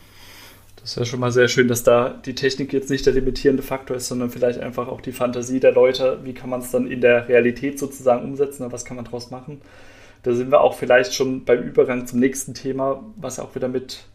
Das 0.81 0.91
ist 0.91 0.97
ja 0.97 1.05
schon 1.05 1.19
mal 1.19 1.31
sehr 1.31 1.49
schön, 1.49 1.67
dass 1.67 1.83
da 1.83 2.09
die 2.09 2.35
Technik 2.35 2.71
jetzt 2.71 2.89
nicht 2.89 3.05
der 3.05 3.13
limitierende 3.13 3.63
Faktor 3.63 3.97
ist, 3.97 4.07
sondern 4.07 4.29
vielleicht 4.29 4.59
einfach 4.59 4.87
auch 4.87 5.01
die 5.01 5.11
Fantasie 5.11 5.59
der 5.59 5.73
Leute. 5.73 6.19
Wie 6.23 6.33
kann 6.33 6.49
man 6.49 6.61
es 6.61 6.71
dann 6.71 6.89
in 6.89 7.01
der 7.01 7.27
Realität 7.27 7.77
sozusagen 7.79 8.23
umsetzen? 8.23 8.71
Was 8.71 8.85
kann 8.85 8.95
man 8.95 9.05
daraus 9.05 9.29
machen? 9.29 9.61
Da 10.23 10.33
sind 10.33 10.51
wir 10.51 10.61
auch 10.61 10.75
vielleicht 10.75 11.13
schon 11.13 11.43
beim 11.43 11.63
Übergang 11.63 12.07
zum 12.07 12.19
nächsten 12.19 12.53
Thema, 12.53 13.03
was 13.17 13.39
auch 13.39 13.55
wieder 13.55 13.67
mit 13.67 14.05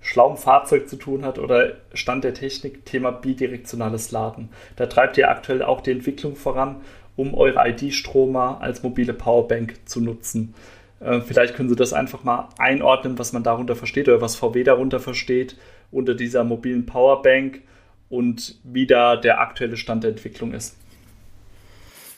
schlauem 0.00 0.36
Fahrzeug 0.36 0.88
zu 0.88 0.96
tun 0.96 1.24
hat 1.24 1.38
oder 1.38 1.74
Stand 1.92 2.24
der 2.24 2.34
Technik, 2.34 2.86
Thema 2.86 3.10
bidirektionales 3.12 4.10
Laden. 4.10 4.48
Da 4.76 4.86
treibt 4.86 5.18
ihr 5.18 5.30
aktuell 5.30 5.62
auch 5.62 5.80
die 5.80 5.90
Entwicklung 5.92 6.36
voran, 6.36 6.76
um 7.16 7.34
eure 7.34 7.68
ID-Stromer 7.68 8.58
als 8.60 8.82
mobile 8.82 9.12
Powerbank 9.12 9.74
zu 9.84 10.00
nutzen. 10.00 10.54
Äh, 11.00 11.20
vielleicht 11.20 11.54
können 11.54 11.68
Sie 11.68 11.76
das 11.76 11.92
einfach 11.92 12.24
mal 12.24 12.48
einordnen, 12.58 13.18
was 13.18 13.32
man 13.32 13.42
darunter 13.42 13.76
versteht 13.76 14.08
oder 14.08 14.20
was 14.20 14.36
VW 14.36 14.64
darunter 14.64 15.00
versteht 15.00 15.56
unter 15.90 16.14
dieser 16.14 16.44
mobilen 16.44 16.86
Powerbank 16.86 17.62
und 18.08 18.56
wie 18.64 18.86
da 18.86 19.16
der 19.16 19.40
aktuelle 19.40 19.76
Stand 19.76 20.04
der 20.04 20.10
Entwicklung 20.10 20.52
ist. 20.52 20.76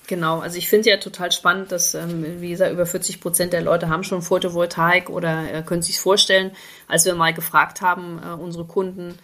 Genau, 0.08 0.40
also 0.40 0.58
ich 0.58 0.68
finde 0.68 0.90
ja 0.90 0.96
total 0.96 1.30
spannend, 1.30 1.70
dass, 1.70 1.94
ähm, 1.94 2.40
wie 2.40 2.50
gesagt, 2.50 2.72
über 2.72 2.86
40 2.86 3.20
Prozent 3.20 3.52
der 3.52 3.62
Leute 3.62 3.88
haben 3.88 4.02
schon 4.02 4.20
Photovoltaik 4.20 5.08
oder 5.08 5.52
äh, 5.52 5.62
können 5.62 5.82
sich 5.82 6.00
vorstellen, 6.00 6.50
als 6.88 7.06
wir 7.06 7.14
mal 7.14 7.32
gefragt 7.32 7.82
haben, 7.82 8.20
äh, 8.22 8.32
unsere 8.32 8.64
Kunden, 8.64 9.14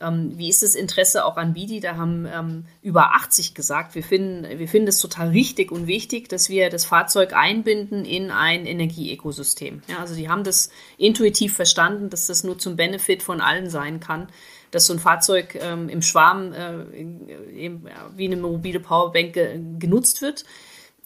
ähm, 0.00 0.32
wie 0.36 0.48
ist 0.48 0.62
das 0.62 0.74
Interesse 0.74 1.24
auch 1.24 1.36
an 1.36 1.54
Bidi? 1.54 1.80
Da 1.80 1.96
haben 1.96 2.26
ähm, 2.26 2.64
über 2.82 3.14
80 3.14 3.54
gesagt, 3.54 3.94
wir 3.94 4.02
finden, 4.02 4.58
wir 4.58 4.68
finden 4.68 4.88
es 4.88 5.00
total 5.00 5.30
richtig 5.30 5.72
und 5.72 5.86
wichtig, 5.86 6.28
dass 6.28 6.50
wir 6.50 6.68
das 6.68 6.84
Fahrzeug 6.84 7.32
einbinden 7.32 8.04
in 8.04 8.30
ein 8.30 8.66
Energieökosystem. 8.66 9.82
Ja, 9.88 9.98
also 10.00 10.14
die 10.14 10.28
haben 10.28 10.44
das 10.44 10.70
intuitiv 10.98 11.54
verstanden, 11.54 12.10
dass 12.10 12.26
das 12.26 12.44
nur 12.44 12.58
zum 12.58 12.76
Benefit 12.76 13.22
von 13.22 13.40
allen 13.40 13.70
sein 13.70 13.98
kann, 14.00 14.28
dass 14.70 14.86
so 14.86 14.92
ein 14.92 14.98
Fahrzeug 14.98 15.58
ähm, 15.60 15.88
im 15.88 16.02
Schwarm 16.02 16.52
äh, 16.52 16.84
eben, 17.54 17.86
ja, 17.86 18.10
wie 18.14 18.26
eine 18.26 18.36
mobile 18.36 18.80
Powerbank 18.80 19.32
ge 19.32 19.60
genutzt 19.78 20.20
wird 20.20 20.44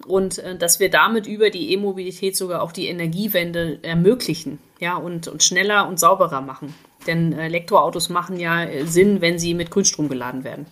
und 0.06 0.38
äh, 0.38 0.56
dass 0.56 0.80
wir 0.80 0.90
damit 0.90 1.28
über 1.28 1.50
die 1.50 1.72
E-Mobilität 1.72 2.36
sogar 2.36 2.62
auch 2.62 2.72
die 2.72 2.88
Energiewende 2.88 3.78
ermöglichen, 3.82 4.58
ja, 4.80 4.96
und, 4.96 5.28
und 5.28 5.44
schneller 5.44 5.86
und 5.86 6.00
sauberer 6.00 6.40
machen. 6.40 6.74
Denn 7.06 7.32
Elektroautos 7.32 8.08
machen 8.08 8.38
ja 8.38 8.66
Sinn, 8.84 9.20
wenn 9.20 9.38
sie 9.38 9.54
mit 9.54 9.70
Grünstrom 9.70 10.08
geladen 10.08 10.44
werden. 10.44 10.66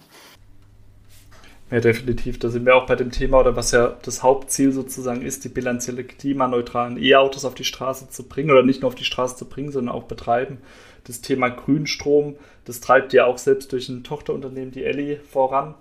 Ja, 1.71 1.81
definitiv. 1.81 2.39
Da 2.39 2.49
sind 2.49 2.65
wir 2.65 2.77
auch 2.77 2.87
bei 2.87 2.97
dem 2.97 3.11
Thema, 3.11 3.41
oder 3.41 3.55
was 3.55 3.73
ja 3.73 3.97
das 4.03 4.23
Hauptziel 4.23 4.73
sozusagen 4.73 5.21
ist, 5.21 5.45
die 5.45 5.51
bilanzielle 5.51 6.03
klimaneutralen 6.03 7.03
E-Autos 7.03 7.45
auf 7.45 7.55
die 7.55 7.65
Straße 7.65 8.09
zu 8.09 8.27
bringen 8.27 8.51
oder 8.51 8.63
nicht 8.63 8.81
nur 8.81 8.89
auf 8.89 8.95
die 8.95 9.05
Straße 9.05 9.37
zu 9.37 9.45
bringen, 9.45 9.71
sondern 9.71 9.95
auch 9.95 10.05
betreiben. 10.05 10.59
Das 11.05 11.21
Thema 11.21 11.51
Grünstrom, 11.51 12.37
das 12.65 12.81
treibt 12.81 13.13
ja 13.13 13.27
auch 13.27 13.39
selbst 13.39 13.73
durch 13.73 13.89
ein 13.91 14.03
Tochterunternehmen, 14.03 14.71
die 14.71 14.85
Elli, 14.85 15.21
voran, 15.31 15.75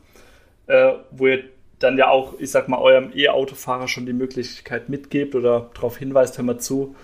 äh, 0.67 0.93
wo 1.11 1.27
ihr 1.27 1.43
dann 1.79 1.97
ja 1.97 2.09
auch, 2.09 2.33
ich 2.39 2.51
sag 2.51 2.67
mal, 2.67 2.79
eurem 2.79 3.11
E-Autofahrer 3.15 3.87
schon 3.87 4.05
die 4.05 4.13
Möglichkeit 4.13 4.89
mitgebt 4.89 5.35
oder 5.35 5.69
darauf 5.73 5.97
hinweist, 5.97 6.37
hör 6.37 6.43
mal 6.43 6.59
zu, 6.59 6.95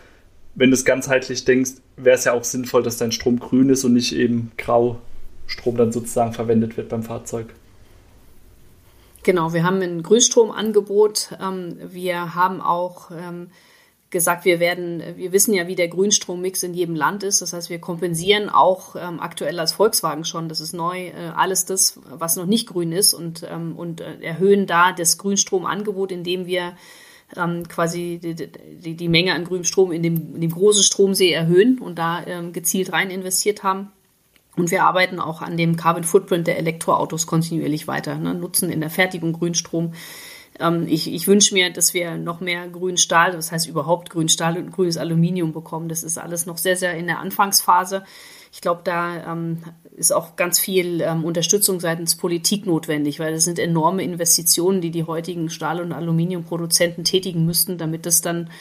wenn 0.55 0.69
du 0.69 0.75
es 0.75 0.85
ganzheitlich 0.85 1.45
denkst, 1.45 1.73
wäre 1.97 2.15
es 2.15 2.25
ja 2.25 2.33
auch 2.33 2.43
sinnvoll, 2.43 2.83
dass 2.83 2.97
dein 2.97 3.11
Strom 3.11 3.39
grün 3.39 3.69
ist 3.69 3.83
und 3.83 3.93
nicht 3.93 4.13
eben 4.13 4.51
grau 4.57 4.99
Strom 5.47 5.77
dann 5.77 5.91
sozusagen 5.91 6.33
verwendet 6.33 6.77
wird 6.77 6.89
beim 6.89 7.03
Fahrzeug. 7.03 7.47
Genau, 9.23 9.53
wir 9.53 9.63
haben 9.63 9.81
ein 9.81 10.03
Grünstromangebot. 10.03 11.37
Ähm, 11.41 11.77
wir 11.79 12.35
haben 12.35 12.61
auch 12.61 13.09
ähm, 13.11 13.49
gesagt, 14.09 14.45
wir 14.45 14.59
werden, 14.59 15.01
wir 15.15 15.31
wissen 15.31 15.53
ja, 15.53 15.67
wie 15.67 15.75
der 15.75 15.87
Grünstrommix 15.87 16.61
in 16.63 16.73
jedem 16.73 16.95
Land 16.95 17.23
ist. 17.23 17.41
Das 17.41 17.53
heißt, 17.53 17.69
wir 17.69 17.79
kompensieren 17.79 18.49
auch 18.49 18.95
ähm, 18.95 19.19
aktuell 19.19 19.59
als 19.59 19.73
Volkswagen 19.73 20.25
schon, 20.25 20.49
das 20.49 20.59
ist 20.61 20.73
neu, 20.73 21.07
äh, 21.07 21.31
alles 21.35 21.65
das, 21.65 21.99
was 22.09 22.35
noch 22.35 22.45
nicht 22.45 22.67
grün 22.67 22.91
ist 22.91 23.13
und, 23.13 23.43
und 23.43 24.01
äh, 24.01 24.19
erhöhen 24.21 24.67
da 24.67 24.91
das 24.91 25.17
Grünstromangebot, 25.17 26.11
indem 26.11 26.45
wir 26.45 26.73
ähm, 27.37 27.67
quasi 27.67 28.19
die, 28.21 28.35
die, 28.35 28.95
die, 28.95 29.09
Menge 29.09 29.33
an 29.33 29.43
grünem 29.45 29.63
Strom 29.63 29.91
in 29.91 30.03
dem, 30.03 30.35
in 30.35 30.41
dem 30.41 30.51
großen 30.51 30.83
Stromsee 30.83 31.31
erhöhen 31.31 31.79
und 31.79 31.99
da 31.99 32.25
ähm, 32.25 32.53
gezielt 32.53 32.93
rein 32.93 33.09
investiert 33.09 33.63
haben. 33.63 33.91
Und 34.55 34.69
wir 34.69 34.83
arbeiten 34.83 35.19
auch 35.19 35.41
an 35.41 35.57
dem 35.57 35.77
Carbon 35.77 36.03
Footprint 36.03 36.47
der 36.47 36.57
Elektroautos 36.57 37.25
kontinuierlich 37.25 37.87
weiter, 37.87 38.15
ne? 38.15 38.33
nutzen 38.35 38.69
in 38.69 38.81
der 38.81 38.91
Fertigung 38.91 39.33
Grünstrom. 39.33 39.93
Ähm, 40.59 40.85
ich, 40.87 41.11
ich 41.11 41.27
wünsche 41.27 41.53
mir, 41.53 41.71
dass 41.71 41.93
wir 41.93 42.17
noch 42.17 42.39
mehr 42.39 42.67
grünen 42.67 42.97
Stahl, 42.97 43.31
das 43.31 43.51
heißt 43.51 43.67
überhaupt 43.67 44.09
grünen 44.09 44.29
Stahl 44.29 44.57
und 44.57 44.71
grünes 44.71 44.97
Aluminium 44.97 45.53
bekommen. 45.53 45.89
Das 45.89 46.03
ist 46.03 46.17
alles 46.17 46.45
noch 46.45 46.57
sehr, 46.57 46.75
sehr 46.75 46.95
in 46.95 47.07
der 47.07 47.19
Anfangsphase. 47.19 48.03
Ich 48.53 48.61
glaube, 48.61 48.81
da 48.83 49.33
ähm, 49.33 49.63
ist 49.95 50.13
auch 50.13 50.35
ganz 50.35 50.59
viel 50.59 51.01
ähm, 51.01 51.25
Unterstützung 51.25 51.79
seitens 51.79 52.15
Politik 52.15 52.67
notwendig, 52.67 53.19
weil 53.19 53.33
das 53.33 53.45
sind 53.45 53.57
enorme 53.57 54.03
Investitionen, 54.03 54.79
die 54.79 54.91
die 54.91 55.05
heutigen 55.05 55.49
Stahl- 55.49 55.81
und 55.81 55.91
Aluminiumproduzenten 55.91 57.03
tätigen 57.03 57.47
müssten, 57.47 57.79
damit 57.79 58.05
das 58.05 58.21
dann 58.21 58.51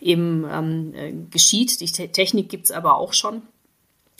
eben 0.00 0.46
ähm, 0.48 0.94
äh, 0.94 1.12
geschieht. 1.32 1.80
Die 1.80 1.90
Te 1.90 2.12
Technik 2.12 2.48
gibt's 2.48 2.70
aber 2.70 2.96
auch 2.96 3.12
schon. 3.12 3.42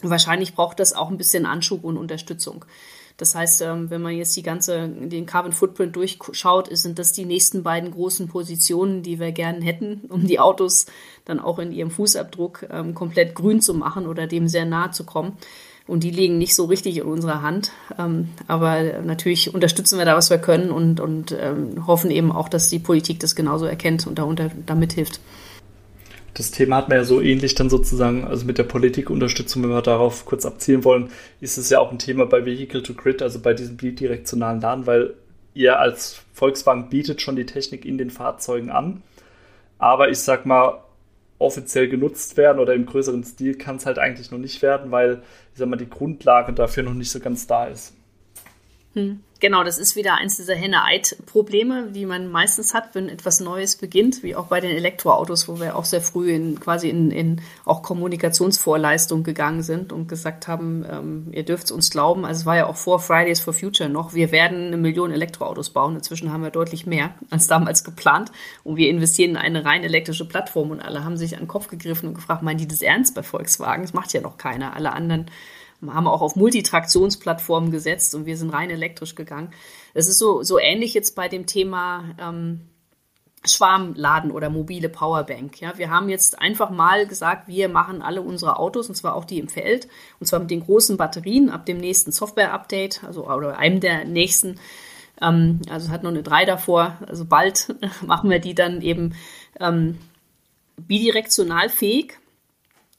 Wahrscheinlich 0.02 0.56
braucht 0.56 0.80
das 0.80 0.94
auch 0.94 1.10
ein 1.10 1.16
bisschen 1.16 1.46
Anschub 1.46 1.84
und 1.84 1.96
Unterstützung. 1.96 2.64
Das 3.20 3.34
heißt, 3.34 3.60
ähm, 3.60 3.90
wenn 3.90 4.00
man 4.00 4.16
jetzt 4.16 4.34
die 4.34 4.42
ganze, 4.42 4.88
den 4.88 5.26
Carbon 5.26 5.52
Footprint 5.52 5.94
durchschaut, 5.94 6.74
sind 6.74 6.98
das 6.98 7.12
die 7.12 7.26
nächsten 7.26 7.62
beiden 7.62 7.90
großen 7.90 8.28
Positionen, 8.28 9.02
die 9.02 9.20
wir 9.20 9.30
gerne 9.32 9.60
hätten, 9.60 10.00
um 10.08 10.26
die 10.26 10.40
Autos 10.40 10.86
dann 11.26 11.38
auch 11.38 11.58
in 11.58 11.70
ihrem 11.70 11.90
Fußabdruck 11.90 12.66
ähm, 12.70 12.94
komplett 12.94 13.34
grün 13.34 13.60
zu 13.60 13.74
machen 13.74 14.06
oder 14.06 14.26
dem 14.26 14.48
sehr 14.48 14.64
nahe 14.64 14.92
zu 14.92 15.04
kommen. 15.04 15.36
Und 15.86 16.02
die 16.02 16.10
liegen 16.10 16.38
nicht 16.38 16.54
so 16.54 16.64
richtig 16.64 16.96
in 16.96 17.02
unserer 17.02 17.42
Hand. 17.42 17.72
Ähm, 17.98 18.30
aber 18.46 19.02
natürlich 19.02 19.52
unterstützen 19.52 19.98
wir 19.98 20.06
da, 20.06 20.16
was 20.16 20.30
wir 20.30 20.38
können 20.38 20.70
und, 20.70 20.98
und 20.98 21.36
hoffen 21.86 22.10
eben 22.10 22.32
auch, 22.32 22.48
dass 22.48 22.70
die 22.70 22.78
Politik 22.78 23.20
das 23.20 23.36
genauso 23.36 23.66
erkennt 23.66 24.06
und 24.06 24.18
darunter, 24.18 24.50
damit 24.64 24.94
hilft 24.94 25.20
das 26.34 26.50
Thema 26.50 26.76
hat 26.76 26.88
man 26.88 26.98
ja 26.98 27.04
so 27.04 27.20
ähnlich 27.20 27.54
dann 27.54 27.70
sozusagen, 27.70 28.24
also 28.24 28.46
mit 28.46 28.58
der 28.58 28.64
Politikunterstützung, 28.64 29.62
wenn 29.62 29.70
wir 29.70 29.82
darauf 29.82 30.24
kurz 30.24 30.46
abzielen 30.46 30.84
wollen, 30.84 31.10
ist 31.40 31.58
es 31.58 31.70
ja 31.70 31.80
auch 31.80 31.90
ein 31.90 31.98
Thema 31.98 32.26
bei 32.26 32.44
Vehicle 32.44 32.82
to 32.82 32.94
Grid, 32.94 33.22
also 33.22 33.40
bei 33.40 33.54
diesem 33.54 33.76
bidirektionalen 33.76 34.60
Laden, 34.60 34.86
weil 34.86 35.14
ihr 35.54 35.78
als 35.78 36.22
Volkswagen 36.32 36.88
bietet 36.88 37.20
schon 37.20 37.36
die 37.36 37.46
Technik 37.46 37.84
in 37.84 37.98
den 37.98 38.10
Fahrzeugen 38.10 38.70
an. 38.70 39.02
Aber 39.78 40.10
ich 40.10 40.18
sag 40.18 40.46
mal, 40.46 40.80
offiziell 41.38 41.88
genutzt 41.88 42.36
werden 42.36 42.58
oder 42.58 42.74
im 42.74 42.86
größeren 42.86 43.24
Stil 43.24 43.56
kann 43.56 43.76
es 43.76 43.86
halt 43.86 43.98
eigentlich 43.98 44.30
noch 44.30 44.38
nicht 44.38 44.62
werden, 44.62 44.90
weil 44.90 45.22
ich 45.52 45.58
sag 45.58 45.68
mal, 45.68 45.76
die 45.76 45.88
Grundlage 45.88 46.52
dafür 46.52 46.82
noch 46.82 46.94
nicht 46.94 47.10
so 47.10 47.18
ganz 47.18 47.46
da 47.46 47.66
ist. 47.66 47.94
Hm. 48.94 49.20
Genau, 49.40 49.64
das 49.64 49.78
ist 49.78 49.96
wieder 49.96 50.16
eins 50.16 50.36
dieser 50.36 50.54
Henne-Eid-Probleme, 50.54 51.92
die 51.92 52.04
man 52.04 52.30
meistens 52.30 52.74
hat, 52.74 52.94
wenn 52.94 53.08
etwas 53.08 53.40
Neues 53.40 53.76
beginnt, 53.76 54.22
wie 54.22 54.36
auch 54.36 54.48
bei 54.48 54.60
den 54.60 54.76
Elektroautos, 54.76 55.48
wo 55.48 55.58
wir 55.58 55.76
auch 55.76 55.86
sehr 55.86 56.02
früh 56.02 56.30
in 56.30 56.60
quasi 56.60 56.90
in, 56.90 57.10
in 57.10 57.40
auch 57.64 57.82
Kommunikationsvorleistung 57.82 59.22
gegangen 59.22 59.62
sind 59.62 59.94
und 59.94 60.08
gesagt 60.08 60.46
haben, 60.46 60.84
ähm, 60.90 61.28
ihr 61.32 61.42
dürft 61.42 61.64
es 61.64 61.70
uns 61.70 61.90
glauben. 61.90 62.26
Also 62.26 62.40
es 62.40 62.46
war 62.46 62.56
ja 62.56 62.66
auch 62.66 62.76
vor 62.76 63.00
Fridays 63.00 63.40
for 63.40 63.54
Future 63.54 63.88
noch, 63.88 64.12
wir 64.12 64.30
werden 64.30 64.66
eine 64.66 64.76
Million 64.76 65.10
Elektroautos 65.10 65.70
bauen. 65.70 65.94
Inzwischen 65.94 66.30
haben 66.30 66.42
wir 66.42 66.50
deutlich 66.50 66.84
mehr 66.84 67.14
als 67.30 67.46
damals 67.46 67.82
geplant 67.82 68.30
und 68.62 68.76
wir 68.76 68.90
investieren 68.90 69.30
in 69.30 69.36
eine 69.38 69.64
rein 69.64 69.84
elektrische 69.84 70.28
Plattform 70.28 70.70
und 70.70 70.80
alle 70.80 71.02
haben 71.02 71.16
sich 71.16 71.34
an 71.34 71.44
den 71.44 71.48
Kopf 71.48 71.68
gegriffen 71.68 72.10
und 72.10 72.14
gefragt, 72.14 72.42
meinen 72.42 72.58
die 72.58 72.68
das 72.68 72.82
ernst 72.82 73.14
bei 73.14 73.22
Volkswagen? 73.22 73.84
Das 73.84 73.94
macht 73.94 74.12
ja 74.12 74.20
noch 74.20 74.36
keiner. 74.36 74.76
Alle 74.76 74.92
anderen 74.92 75.30
haben 75.86 76.06
auch 76.06 76.20
auf 76.20 76.36
Multitraktionsplattformen 76.36 77.70
gesetzt 77.70 78.14
und 78.14 78.26
wir 78.26 78.36
sind 78.36 78.50
rein 78.50 78.70
elektrisch 78.70 79.14
gegangen. 79.14 79.52
Es 79.94 80.08
ist 80.08 80.18
so, 80.18 80.42
so 80.42 80.58
ähnlich 80.58 80.94
jetzt 80.94 81.16
bei 81.16 81.28
dem 81.28 81.46
Thema 81.46 82.14
ähm, 82.18 82.70
Schwarmladen 83.44 84.30
oder 84.30 84.50
mobile 84.50 84.90
Powerbank. 84.90 85.60
Ja, 85.60 85.78
wir 85.78 85.90
haben 85.90 86.10
jetzt 86.10 86.38
einfach 86.38 86.70
mal 86.70 87.06
gesagt, 87.06 87.48
wir 87.48 87.70
machen 87.70 88.02
alle 88.02 88.20
unsere 88.20 88.58
Autos, 88.58 88.88
und 88.88 88.94
zwar 88.94 89.14
auch 89.14 89.24
die 89.24 89.38
im 89.38 89.48
Feld, 89.48 89.88
und 90.18 90.26
zwar 90.26 90.40
mit 90.40 90.50
den 90.50 90.62
großen 90.62 90.98
Batterien 90.98 91.48
ab 91.48 91.64
dem 91.64 91.78
nächsten 91.78 92.12
Software-Update, 92.12 93.02
also 93.04 93.26
oder 93.26 93.56
einem 93.56 93.80
der 93.80 94.04
nächsten, 94.04 94.60
ähm, 95.22 95.60
also 95.70 95.88
hat 95.88 96.02
noch 96.02 96.10
eine 96.10 96.22
3 96.22 96.44
davor, 96.44 96.98
also 97.06 97.24
bald 97.24 97.74
machen 98.06 98.28
wir 98.28 98.40
die 98.40 98.54
dann 98.54 98.82
eben 98.82 99.14
ähm, 99.58 99.98
bidirektional 100.76 101.70
fähig. 101.70 102.19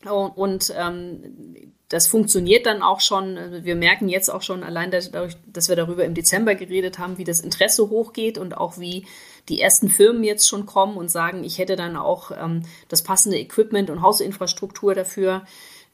Und, 0.05 0.31
und 0.37 0.73
ähm, 0.77 1.73
das 1.89 2.07
funktioniert 2.07 2.65
dann 2.65 2.81
auch 2.81 3.01
schon. 3.01 3.37
Wir 3.63 3.75
merken 3.75 4.07
jetzt 4.07 4.29
auch 4.29 4.41
schon 4.41 4.63
allein 4.63 4.91
dadurch, 4.91 5.35
dass 5.45 5.67
wir 5.67 5.75
darüber 5.75 6.05
im 6.05 6.13
Dezember 6.13 6.55
geredet 6.55 6.99
haben, 6.99 7.17
wie 7.17 7.25
das 7.25 7.41
Interesse 7.41 7.89
hochgeht 7.89 8.37
und 8.37 8.55
auch 8.55 8.77
wie 8.77 9.05
die 9.49 9.59
ersten 9.59 9.89
Firmen 9.89 10.23
jetzt 10.23 10.47
schon 10.47 10.65
kommen 10.65 10.95
und 10.95 11.11
sagen, 11.11 11.43
ich 11.43 11.57
hätte 11.57 11.75
dann 11.75 11.97
auch 11.97 12.31
ähm, 12.31 12.63
das 12.87 13.01
passende 13.01 13.39
Equipment 13.39 13.89
und 13.89 14.01
Hausinfrastruktur 14.01 14.95
dafür 14.95 15.43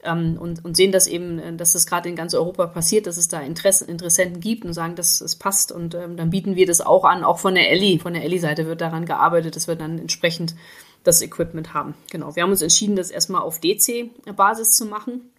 ähm, 0.04 0.38
und, 0.40 0.64
und 0.64 0.78
sehen 0.78 0.92
das 0.92 1.08
eben, 1.08 1.58
dass 1.58 1.74
das 1.74 1.88
gerade 1.88 2.10
in 2.10 2.16
ganz 2.16 2.36
Europa 2.36 2.68
passiert, 2.68 3.08
dass 3.08 3.18
es 3.18 3.28
da 3.28 3.40
Interesse, 3.40 3.86
Interessenten 3.86 4.40
gibt 4.40 4.66
und 4.66 4.74
sagen, 4.74 4.96
dass 4.96 5.22
es 5.22 5.36
passt 5.36 5.72
und 5.72 5.96
ähm, 5.96 6.18
dann 6.18 6.30
bieten 6.30 6.56
wir 6.56 6.68
das 6.68 6.82
auch 6.82 7.06
an. 7.06 7.24
Auch 7.24 7.40
von 7.40 7.56
der 7.56 7.72
Elli, 7.72 7.98
von 8.00 8.14
der 8.14 8.24
Elli-Seite 8.24 8.68
wird 8.68 8.82
daran 8.82 9.06
gearbeitet, 9.06 9.56
dass 9.56 9.68
wir 9.68 9.76
dann 9.76 9.98
entsprechend 9.98 10.56
das 11.08 11.22
Equipment 11.22 11.74
haben. 11.74 11.96
Genau. 12.12 12.36
Wir 12.36 12.44
haben 12.44 12.52
uns 12.52 12.62
entschieden, 12.62 12.96
das 12.96 13.10
erstmal 13.10 13.42
auf 13.42 13.60
DC-Basis 13.60 14.76
zu 14.76 14.86
machen 14.86 15.32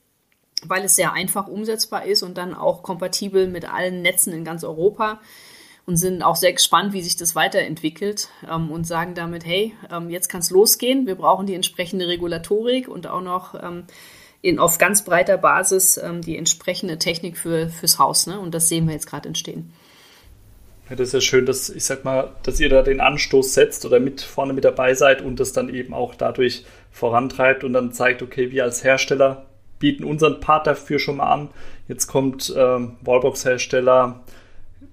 weil 0.67 0.85
es 0.85 0.97
sehr 0.97 1.13
einfach 1.13 1.47
umsetzbar 1.47 2.05
ist 2.05 2.23
und 2.23 2.37
dann 2.37 2.55
auch 2.55 2.83
kompatibel 2.83 3.47
mit 3.47 3.73
allen 3.73 4.03
Netzen 4.03 4.33
in 4.33 4.45
ganz 4.45 4.65
Europa 4.65 5.21
und 5.87 5.97
sind 5.97 6.23
auch 6.23 6.37
sehr 6.37 6.53
gespannt, 6.53 6.93
wie 6.93 7.03
sich 7.03 7.17
das 7.17 7.35
weiterentwickelt 7.35 8.29
ähm, 8.51 8.71
und 8.71 8.87
sagen 8.87 9.15
damit, 9.15 9.47
hey, 9.47 9.75
ähm, 9.91 10.11
jetzt 10.11 10.29
kann 10.29 10.41
es 10.41 10.51
losgehen. 10.51 11.07
Wir 11.07 11.15
brauchen 11.15 11.47
die 11.47 11.55
entsprechende 11.55 12.09
Regulatorik 12.09 12.89
und 12.89 13.07
auch 13.07 13.23
noch 13.23 13.55
ähm, 13.55 13.85
in, 14.43 14.59
auf 14.59 14.79
ganz 14.79 15.05
breiter 15.05 15.39
Basis 15.39 15.97
ähm, 15.97 16.21
die 16.23 16.37
entsprechende 16.37 16.99
Technik 16.99 17.39
für, 17.39 17.69
fürs 17.69 17.99
Haus. 17.99 18.27
Ne? 18.27 18.39
Und 18.39 18.55
das 18.55 18.69
sehen 18.69 18.87
wir 18.87 18.95
jetzt 18.95 19.07
gerade 19.07 19.29
entstehen. 19.29 19.73
Ja, 20.91 20.97
das 20.97 21.09
ist 21.09 21.15
ja 21.15 21.21
schön, 21.21 21.47
dass 21.47 21.69
ich 21.69 21.85
sag 21.85 22.05
mal, 22.05 22.31
dass 22.43 22.61
ihr 22.61 22.69
da 22.69 22.83
den 22.83 23.01
Anstoß 23.01 23.53
setzt 23.53 23.85
oder 23.85 24.01
mit 24.01 24.23
vorne 24.23 24.55
mit 24.55 24.65
dabei 24.65 24.95
seid 24.95 25.21
und 25.21 25.39
das 25.39 25.53
dann 25.53 25.73
eben 25.73 25.93
auch 25.93 26.15
dadurch 26.15 26.65
vorantreibt 26.91 27.63
und 27.63 27.75
dann 27.75 27.93
zeigt, 27.93 28.23
okay, 28.23 28.51
wir 28.51 28.65
als 28.65 28.85
Hersteller 28.85 29.47
bieten 29.79 30.05
unseren 30.05 30.41
Part 30.41 30.67
dafür 30.67 30.99
schon 30.99 31.17
mal 31.17 31.33
an. 31.33 31.51
Jetzt 31.89 32.07
kommt 32.07 32.53
ähm, 32.57 32.97
Wallbox-Hersteller, 33.03 34.21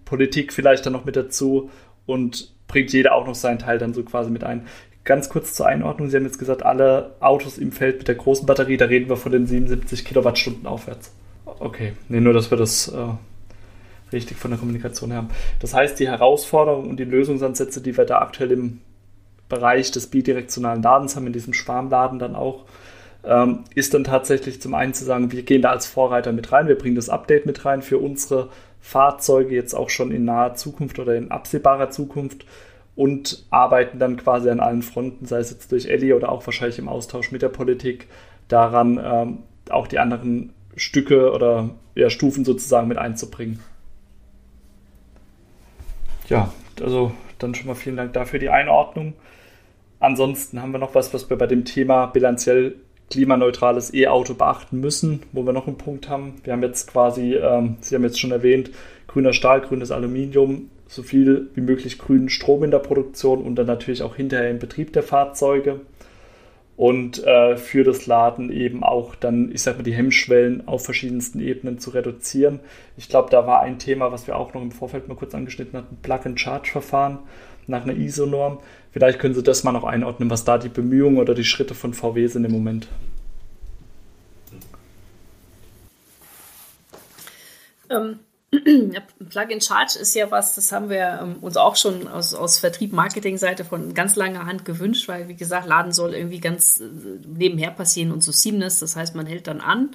Politik 0.04 0.54
vielleicht 0.54 0.86
dann 0.86 0.94
noch 0.94 1.06
mit 1.06 1.16
dazu 1.16 1.70
und 2.06 2.54
bringt 2.68 2.92
jeder 2.94 3.16
auch 3.16 3.26
noch 3.26 3.36
seinen 3.36 3.60
Teil 3.60 3.78
dann 3.78 3.94
so 3.94 4.04
quasi 4.04 4.30
mit 4.30 4.44
ein. 4.44 4.68
Ganz 5.04 5.30
kurz 5.30 5.54
zur 5.54 5.68
Einordnung, 5.68 6.10
Sie 6.10 6.18
haben 6.18 6.26
jetzt 6.26 6.40
gesagt, 6.40 6.64
alle 6.64 7.16
Autos 7.20 7.58
im 7.58 7.72
Feld 7.72 8.00
mit 8.00 8.08
der 8.08 8.16
großen 8.16 8.46
Batterie, 8.46 8.78
da 8.78 8.86
reden 8.86 9.08
wir 9.08 9.18
von 9.18 9.32
den 9.32 9.46
77 9.46 10.04
Kilowattstunden 10.04 10.66
aufwärts. 10.66 11.14
Okay, 11.46 11.94
nee, 12.10 12.20
nur, 12.20 12.34
dass 12.34 12.50
wir 12.50 12.58
das 12.58 12.88
äh, 12.88 13.08
richtig 14.16 14.38
von 14.38 14.50
der 14.50 14.60
Kommunikation 14.60 15.14
haben. 15.14 15.30
Das 15.60 15.76
heißt, 15.76 16.00
die 16.00 16.08
Herausforderungen 16.08 16.90
und 16.90 16.98
die 16.98 17.04
Lösungsansätze, 17.04 17.82
die 17.82 17.96
wir 17.96 18.06
da 18.06 18.20
aktuell 18.20 18.52
im 18.52 18.82
Bereich 19.48 19.92
des 19.92 20.08
bidirektionalen 20.08 20.82
Ladens 20.82 21.16
haben, 21.16 21.28
in 21.28 21.34
diesem 21.34 21.54
Schwarmladen 21.54 22.18
dann 22.18 22.36
auch, 22.36 22.66
ähm, 23.24 23.64
ist 23.74 23.94
dann 23.94 24.04
tatsächlich 24.04 24.62
zum 24.62 24.74
einen 24.74 24.94
zu 24.94 25.06
sagen, 25.06 25.32
wir 25.32 25.44
gehen 25.44 25.62
da 25.62 25.70
als 25.70 25.88
Vorreiter 25.88 26.32
mit 26.32 26.52
rein, 26.52 26.68
wir 26.68 26.78
bringen 26.78 26.96
das 26.96 27.10
Update 27.10 27.46
mit 27.46 27.66
rein 27.66 27.82
für 27.82 27.98
unsere 27.98 28.50
Fahrzeuge 28.80 29.56
jetzt 29.56 29.74
auch 29.74 29.90
schon 29.90 30.12
in 30.12 30.26
naher 30.26 30.56
Zukunft 30.56 31.00
oder 31.00 31.16
in 31.16 31.32
absehbarer 31.32 31.90
Zukunft 31.90 32.46
und 32.96 33.46
arbeiten 33.50 34.00
dann 34.00 34.18
quasi 34.18 34.50
an 34.50 34.60
allen 34.60 34.84
Fronten, 34.84 35.26
sei 35.26 35.40
es 35.40 35.52
jetzt 35.52 35.72
durch 35.72 35.88
Ellie 35.88 36.16
oder 36.16 36.32
auch 36.32 36.46
wahrscheinlich 36.46 36.80
im 36.80 36.88
Austausch 36.88 37.32
mit 37.32 37.42
der 37.42 37.50
Politik, 37.50 38.08
daran 38.48 39.00
ähm, 39.04 39.38
auch 39.70 39.88
die 39.88 40.00
anderen 40.00 40.54
Stücke 40.76 41.32
oder 41.32 41.72
ja, 41.96 42.10
Stufen 42.10 42.46
sozusagen 42.46 42.88
mit 42.88 42.98
einzubringen. 42.98 43.60
Ja, 46.30 46.52
also 46.82 47.12
dann 47.40 47.56
schon 47.56 47.68
mal 47.68 47.76
vielen 47.76 47.98
Dank 47.98 48.14
dafür 48.14 48.40
die 48.40 48.50
Einordnung. 48.50 49.14
Ansonsten 50.00 50.62
haben 50.62 50.72
wir 50.72 50.80
noch 50.80 50.96
was, 50.96 51.14
was 51.14 51.30
wir 51.30 51.38
bei 51.38 51.48
dem 51.48 51.66
Thema 51.66 52.08
bilanziell 52.08 52.76
klimaneutrales 53.10 53.94
E-Auto 53.94 54.34
beachten 54.34 54.80
müssen, 54.80 55.22
wo 55.32 55.46
wir 55.46 55.54
noch 55.54 55.68
einen 55.68 55.78
Punkt 55.78 56.10
haben. 56.10 56.36
Wir 56.44 56.54
haben 56.54 56.64
jetzt 56.64 56.92
quasi, 56.92 57.36
ähm, 57.36 57.78
Sie 57.80 57.96
haben 57.96 58.04
jetzt 58.04 58.20
schon 58.20 58.32
erwähnt, 58.32 58.72
grüner 59.08 59.34
Stahl, 59.34 59.62
grünes 59.62 59.92
Aluminium, 59.92 60.70
so 60.88 61.04
viel 61.04 61.50
wie 61.54 61.62
möglich 61.62 61.98
grünen 61.98 62.30
Strom 62.30 62.64
in 62.64 62.72
der 62.72 62.80
Produktion 62.80 63.42
und 63.42 63.56
dann 63.56 63.68
natürlich 63.68 64.04
auch 64.04 64.16
hinterher 64.16 64.50
im 64.50 64.60
Betrieb 64.60 64.94
der 64.94 65.04
Fahrzeuge. 65.04 65.82
Und 66.78 67.24
äh, 67.24 67.56
für 67.56 67.86
das 67.86 68.06
Laden 68.06 68.52
eben 68.52 68.84
auch 68.84 69.16
dann, 69.16 69.50
ich 69.52 69.62
sag 69.62 69.78
mal, 69.78 69.84
die 69.84 69.94
Hemmschwellen 69.94 70.68
auf 70.68 70.84
verschiedensten 70.84 71.40
Ebenen 71.40 71.80
zu 71.80 71.92
reduzieren. 71.92 72.60
Ich 72.98 73.08
glaube, 73.08 73.30
da 73.30 73.48
war 73.48 73.62
ein 73.62 73.80
Thema, 73.80 74.12
was 74.12 74.28
wir 74.28 74.36
auch 74.36 74.54
noch 74.54 74.62
im 74.62 74.72
Vorfeld 74.72 75.08
mal 75.08 75.16
kurz 75.16 75.34
angeschnitten 75.34 75.80
hatten, 75.80 75.98
Plug-and-Charge-Verfahren 76.02 77.20
nach 77.68 77.84
einer 77.84 77.96
ISO-Norm. 77.96 78.60
Vielleicht 78.92 79.20
können 79.20 79.34
Sie 79.34 79.44
das 79.44 79.64
mal 79.64 79.72
noch 79.72 79.86
einordnen, 79.86 80.30
was 80.30 80.44
da 80.44 80.58
die 80.58 80.70
Bemühungen 80.70 81.18
oder 81.18 81.34
die 81.34 81.46
Schritte 81.46 81.76
von 81.76 81.94
VW 81.94 82.28
sind 82.28 82.44
im 82.46 82.52
Moment. 82.52 82.88
Ähm, 87.90 88.20
Plug-in-Charge 89.30 90.00
ist 90.00 90.16
ja 90.16 90.32
was, 90.32 90.56
das 90.56 90.72
haben 90.72 90.90
wir 90.90 91.20
ähm, 91.22 91.38
uns 91.42 91.58
auch 91.58 91.76
schon 91.76 92.08
aus, 92.08 92.34
aus 92.34 92.60
Vertrieb-Marketing-Seite 92.60 93.66
von 93.66 93.94
ganz 93.94 94.16
langer 94.16 94.46
Hand 94.46 94.66
gewünscht, 94.66 95.08
weil, 95.08 95.28
wie 95.28 95.36
gesagt, 95.36 95.68
Laden 95.68 95.92
soll 95.92 96.14
irgendwie 96.14 96.40
ganz 96.40 96.80
äh, 96.80 96.86
nebenher 97.26 97.72
passieren 97.72 98.12
und 98.12 98.24
so 98.24 98.32
seamless. 98.32 98.80
Das 98.80 98.96
heißt, 98.96 99.16
man 99.16 99.26
hält 99.26 99.48
dann 99.48 99.62
an, 99.62 99.92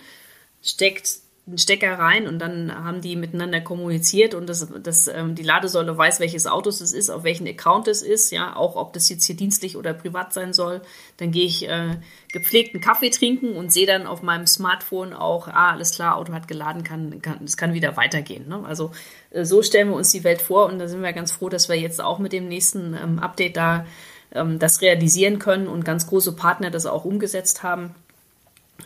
steckt 0.63 1.21
einen 1.51 1.59
Stecker 1.59 1.99
rein 1.99 2.29
und 2.29 2.39
dann 2.39 2.73
haben 2.73 3.01
die 3.01 3.17
miteinander 3.17 3.61
kommuniziert 3.61 4.35
und 4.35 4.49
das, 4.49 4.69
das, 4.83 5.09
ähm, 5.09 5.35
die 5.35 5.43
Ladesäule 5.43 5.97
weiß, 5.97 6.21
welches 6.21 6.47
Auto 6.47 6.71
es 6.71 6.81
ist, 6.81 7.11
auf 7.11 7.25
welchen 7.25 7.49
Account 7.49 7.89
es 7.89 8.03
ist, 8.03 8.31
ja, 8.31 8.55
auch 8.55 8.77
ob 8.77 8.93
das 8.93 9.09
jetzt 9.09 9.25
hier 9.25 9.37
dienstlich 9.37 9.77
oder 9.77 9.93
privat 9.93 10.33
sein 10.33 10.53
soll. 10.53 10.81
Dann 11.17 11.33
gehe 11.33 11.45
ich 11.45 11.69
äh, 11.69 11.97
gepflegten 12.33 12.81
Kaffee 12.81 13.11
trinken 13.11 13.57
und 13.57 13.73
sehe 13.73 13.87
dann 13.87 14.07
auf 14.07 14.23
meinem 14.23 14.47
Smartphone 14.47 15.13
auch, 15.13 15.49
ah, 15.49 15.73
alles 15.73 15.93
klar, 15.93 16.17
Auto 16.17 16.33
hat 16.33 16.47
geladen, 16.47 16.85
kann, 16.85 17.21
kann, 17.21 17.41
es 17.45 17.57
kann 17.57 17.75
wieder 17.75 17.97
weitergehen. 17.97 18.49
Ne? 18.49 18.63
Also 18.65 18.93
äh, 19.31 19.45
so 19.45 19.63
stellen 19.63 19.89
wir 19.89 19.97
uns 19.97 20.13
die 20.13 20.23
Welt 20.23 20.41
vor 20.41 20.67
und 20.67 20.79
da 20.79 20.87
sind 20.87 21.03
wir 21.03 21.13
ganz 21.13 21.33
froh, 21.33 21.49
dass 21.49 21.69
wir 21.69 21.77
jetzt 21.77 22.01
auch 22.01 22.21
mit 22.21 22.33
dem 22.33 22.47
nächsten 22.47 22.95
ähm, 22.95 23.19
Update 23.19 23.57
da 23.57 23.87
ähm, 24.33 24.61
das 24.61 24.81
realisieren 24.83 25.41
können 25.41 25.67
und 25.67 25.85
ganz 25.85 26.07
große 26.07 26.37
Partner 26.37 26.71
das 26.71 26.87
auch 26.87 27.05
umgesetzt 27.05 27.65
haben. 27.65 27.95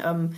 Ähm, 0.03 0.35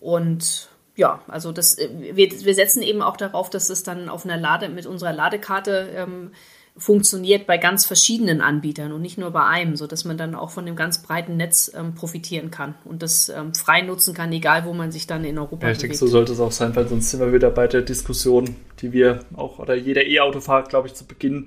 und 0.00 0.67
ja, 0.98 1.20
also 1.28 1.52
das, 1.52 1.78
äh, 1.78 1.88
wir, 2.12 2.28
wir 2.30 2.54
setzen 2.54 2.82
eben 2.82 3.02
auch 3.02 3.16
darauf, 3.16 3.50
dass 3.50 3.70
es 3.70 3.84
dann 3.84 4.08
auf 4.08 4.24
einer 4.24 4.36
Lade 4.36 4.68
mit 4.68 4.84
unserer 4.84 5.12
Ladekarte 5.12 5.90
ähm, 5.94 6.32
funktioniert 6.76 7.46
bei 7.46 7.56
ganz 7.56 7.86
verschiedenen 7.86 8.40
Anbietern 8.40 8.90
und 8.92 9.00
nicht 9.00 9.16
nur 9.16 9.30
bei 9.30 9.44
einem, 9.44 9.76
so 9.76 9.86
dass 9.86 10.04
man 10.04 10.18
dann 10.18 10.34
auch 10.34 10.50
von 10.50 10.66
dem 10.66 10.74
ganz 10.74 11.00
breiten 11.00 11.36
Netz 11.36 11.72
ähm, 11.74 11.94
profitieren 11.94 12.50
kann 12.50 12.74
und 12.84 13.02
das 13.02 13.28
ähm, 13.28 13.54
frei 13.54 13.82
nutzen 13.82 14.12
kann, 14.12 14.32
egal 14.32 14.64
wo 14.64 14.72
man 14.72 14.90
sich 14.90 15.06
dann 15.06 15.24
in 15.24 15.38
Europa 15.38 15.66
ja, 15.66 15.72
ich 15.72 15.78
bewegt. 15.78 15.82
denke, 15.82 15.96
so 15.96 16.08
sollte 16.08 16.32
es 16.32 16.40
auch 16.40 16.50
sein, 16.50 16.74
weil 16.74 16.88
sonst 16.88 17.10
sind 17.10 17.20
wir 17.20 17.32
wieder 17.32 17.50
bei 17.50 17.68
der 17.68 17.82
Diskussion, 17.82 18.56
die 18.80 18.92
wir 18.92 19.20
auch 19.36 19.60
oder 19.60 19.76
jeder 19.76 20.04
E-Autofahrer, 20.04 20.64
glaube 20.64 20.88
ich, 20.88 20.94
zu 20.94 21.04
Beginn 21.04 21.46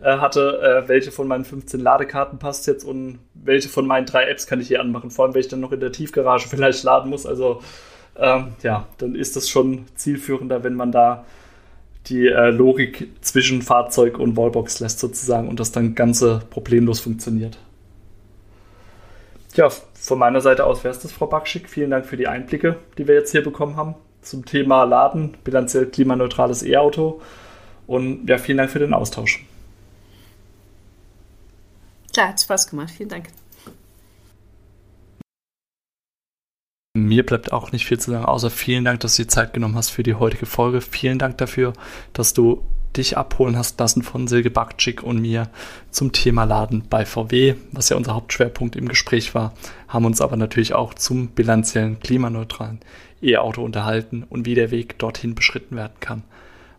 äh, 0.00 0.18
hatte, 0.18 0.84
äh, 0.84 0.88
welche 0.88 1.10
von 1.10 1.26
meinen 1.26 1.44
15 1.44 1.80
Ladekarten 1.80 2.38
passt 2.38 2.68
jetzt 2.68 2.84
und 2.84 3.18
welche 3.34 3.68
von 3.68 3.84
meinen 3.84 4.06
drei 4.06 4.28
Apps 4.28 4.46
kann 4.46 4.60
ich 4.60 4.68
hier 4.68 4.80
anmachen, 4.80 5.10
vor 5.10 5.24
allem, 5.24 5.34
wenn 5.34 5.40
ich 5.40 5.48
dann 5.48 5.60
noch 5.60 5.72
in 5.72 5.80
der 5.80 5.90
Tiefgarage 5.90 6.48
vielleicht 6.48 6.84
laden 6.84 7.10
muss. 7.10 7.26
Also 7.26 7.62
ähm, 8.16 8.54
ja, 8.62 8.86
dann 8.98 9.14
ist 9.14 9.36
das 9.36 9.48
schon 9.48 9.86
zielführender, 9.94 10.64
wenn 10.64 10.74
man 10.74 10.92
da 10.92 11.24
die 12.06 12.26
äh, 12.26 12.50
Logik 12.50 13.10
zwischen 13.20 13.62
Fahrzeug 13.62 14.18
und 14.18 14.36
Wallbox 14.36 14.80
lässt 14.80 14.98
sozusagen 14.98 15.48
und 15.48 15.60
das 15.60 15.72
dann 15.72 15.94
ganze 15.94 16.42
problemlos 16.50 17.00
funktioniert. 17.00 17.58
Ja, 19.54 19.68
von 19.70 20.18
meiner 20.18 20.40
Seite 20.40 20.64
aus 20.64 20.82
wäre 20.82 20.94
es 20.94 21.00
das, 21.00 21.12
Frau 21.12 21.26
Backschick. 21.26 21.68
Vielen 21.68 21.90
Dank 21.90 22.06
für 22.06 22.16
die 22.16 22.26
Einblicke, 22.26 22.76
die 22.98 23.06
wir 23.06 23.14
jetzt 23.14 23.32
hier 23.32 23.44
bekommen 23.44 23.76
haben 23.76 23.94
zum 24.22 24.44
Thema 24.44 24.84
Laden, 24.84 25.36
bilanziell 25.44 25.86
klimaneutrales 25.86 26.62
E-Auto. 26.62 27.20
Und 27.86 28.28
ja, 28.28 28.38
vielen 28.38 28.58
Dank 28.58 28.70
für 28.70 28.78
den 28.78 28.94
Austausch. 28.94 29.44
Klar, 32.12 32.28
hat 32.28 32.40
Spaß 32.40 32.68
gemacht. 32.68 32.90
Vielen 32.90 33.08
Dank. 33.08 33.28
Mir 36.94 37.24
bleibt 37.24 37.52
auch 37.52 37.72
nicht 37.72 37.86
viel 37.86 37.98
zu 37.98 38.10
sagen, 38.10 38.26
außer 38.26 38.50
vielen 38.50 38.84
Dank, 38.84 39.00
dass 39.00 39.16
du 39.16 39.22
die 39.22 39.28
Zeit 39.28 39.54
genommen 39.54 39.76
hast 39.76 39.88
für 39.88 40.02
die 40.02 40.12
heutige 40.12 40.44
Folge. 40.44 40.82
Vielen 40.82 41.18
Dank 41.18 41.38
dafür, 41.38 41.72
dass 42.12 42.34
du 42.34 42.62
dich 42.94 43.16
abholen 43.16 43.56
hast 43.56 43.80
lassen 43.80 44.02
von 44.02 44.28
Silke 44.28 44.50
Bakczyk 44.50 45.02
und 45.02 45.18
mir 45.18 45.48
zum 45.90 46.12
Thema 46.12 46.44
Laden 46.44 46.84
bei 46.90 47.06
VW, 47.06 47.54
was 47.70 47.88
ja 47.88 47.96
unser 47.96 48.14
Hauptschwerpunkt 48.14 48.76
im 48.76 48.88
Gespräch 48.88 49.34
war, 49.34 49.54
haben 49.88 50.04
uns 50.04 50.20
aber 50.20 50.36
natürlich 50.36 50.74
auch 50.74 50.92
zum 50.92 51.28
bilanziellen 51.28 51.98
klimaneutralen 51.98 52.80
E-Auto 53.22 53.64
unterhalten 53.64 54.26
und 54.28 54.44
wie 54.44 54.54
der 54.54 54.70
Weg 54.70 54.98
dorthin 54.98 55.34
beschritten 55.34 55.76
werden 55.76 55.96
kann. 56.00 56.24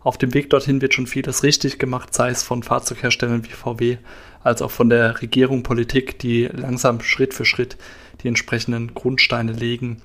Auf 0.02 0.20
dem 0.20 0.36
Weg 0.36 0.52
dorthin 0.52 0.80
wird 0.80 0.94
schon 0.94 1.08
vieles 1.08 1.42
richtig 1.42 1.80
gemacht, 1.80 2.14
sei 2.14 2.30
es 2.30 2.44
von 2.44 2.62
Fahrzeugherstellern 2.62 3.46
wie 3.46 3.50
VW, 3.50 3.98
als 4.44 4.62
auch 4.62 4.70
von 4.70 4.90
der 4.90 5.24
Regierung, 5.24 5.64
Politik, 5.64 6.20
die 6.20 6.46
langsam 6.54 7.02
Schritt 7.02 7.34
für 7.34 7.46
Schritt 7.46 7.78
die 8.24 8.28
entsprechenden 8.28 8.94
Grundsteine 8.94 9.52
legen, 9.52 10.02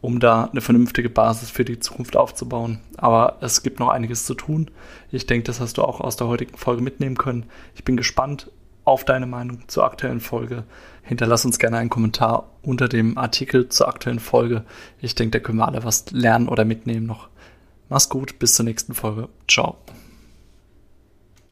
um 0.00 0.18
da 0.18 0.44
eine 0.44 0.60
vernünftige 0.60 1.08
Basis 1.08 1.50
für 1.50 1.64
die 1.64 1.78
Zukunft 1.78 2.16
aufzubauen. 2.16 2.80
Aber 2.96 3.38
es 3.40 3.62
gibt 3.62 3.78
noch 3.78 3.88
einiges 3.88 4.26
zu 4.26 4.34
tun. 4.34 4.70
Ich 5.10 5.26
denke, 5.26 5.44
das 5.44 5.60
hast 5.60 5.78
du 5.78 5.82
auch 5.82 6.00
aus 6.00 6.16
der 6.16 6.26
heutigen 6.26 6.56
Folge 6.56 6.82
mitnehmen 6.82 7.16
können. 7.16 7.46
Ich 7.74 7.84
bin 7.84 7.96
gespannt 7.96 8.50
auf 8.84 9.04
deine 9.04 9.26
Meinung 9.26 9.62
zur 9.68 9.84
aktuellen 9.84 10.20
Folge. 10.20 10.64
Hinterlass 11.02 11.44
uns 11.44 11.58
gerne 11.58 11.78
einen 11.78 11.90
Kommentar 11.90 12.50
unter 12.62 12.88
dem 12.88 13.16
Artikel 13.16 13.68
zur 13.68 13.88
aktuellen 13.88 14.20
Folge. 14.20 14.64
Ich 15.00 15.14
denke, 15.14 15.38
da 15.38 15.44
können 15.44 15.58
wir 15.58 15.68
alle 15.68 15.84
was 15.84 16.10
lernen 16.10 16.48
oder 16.48 16.64
mitnehmen 16.64 17.06
noch. 17.06 17.28
Mach's 17.88 18.08
gut, 18.08 18.38
bis 18.38 18.54
zur 18.54 18.64
nächsten 18.64 18.94
Folge. 18.94 19.28
Ciao. 19.48 19.76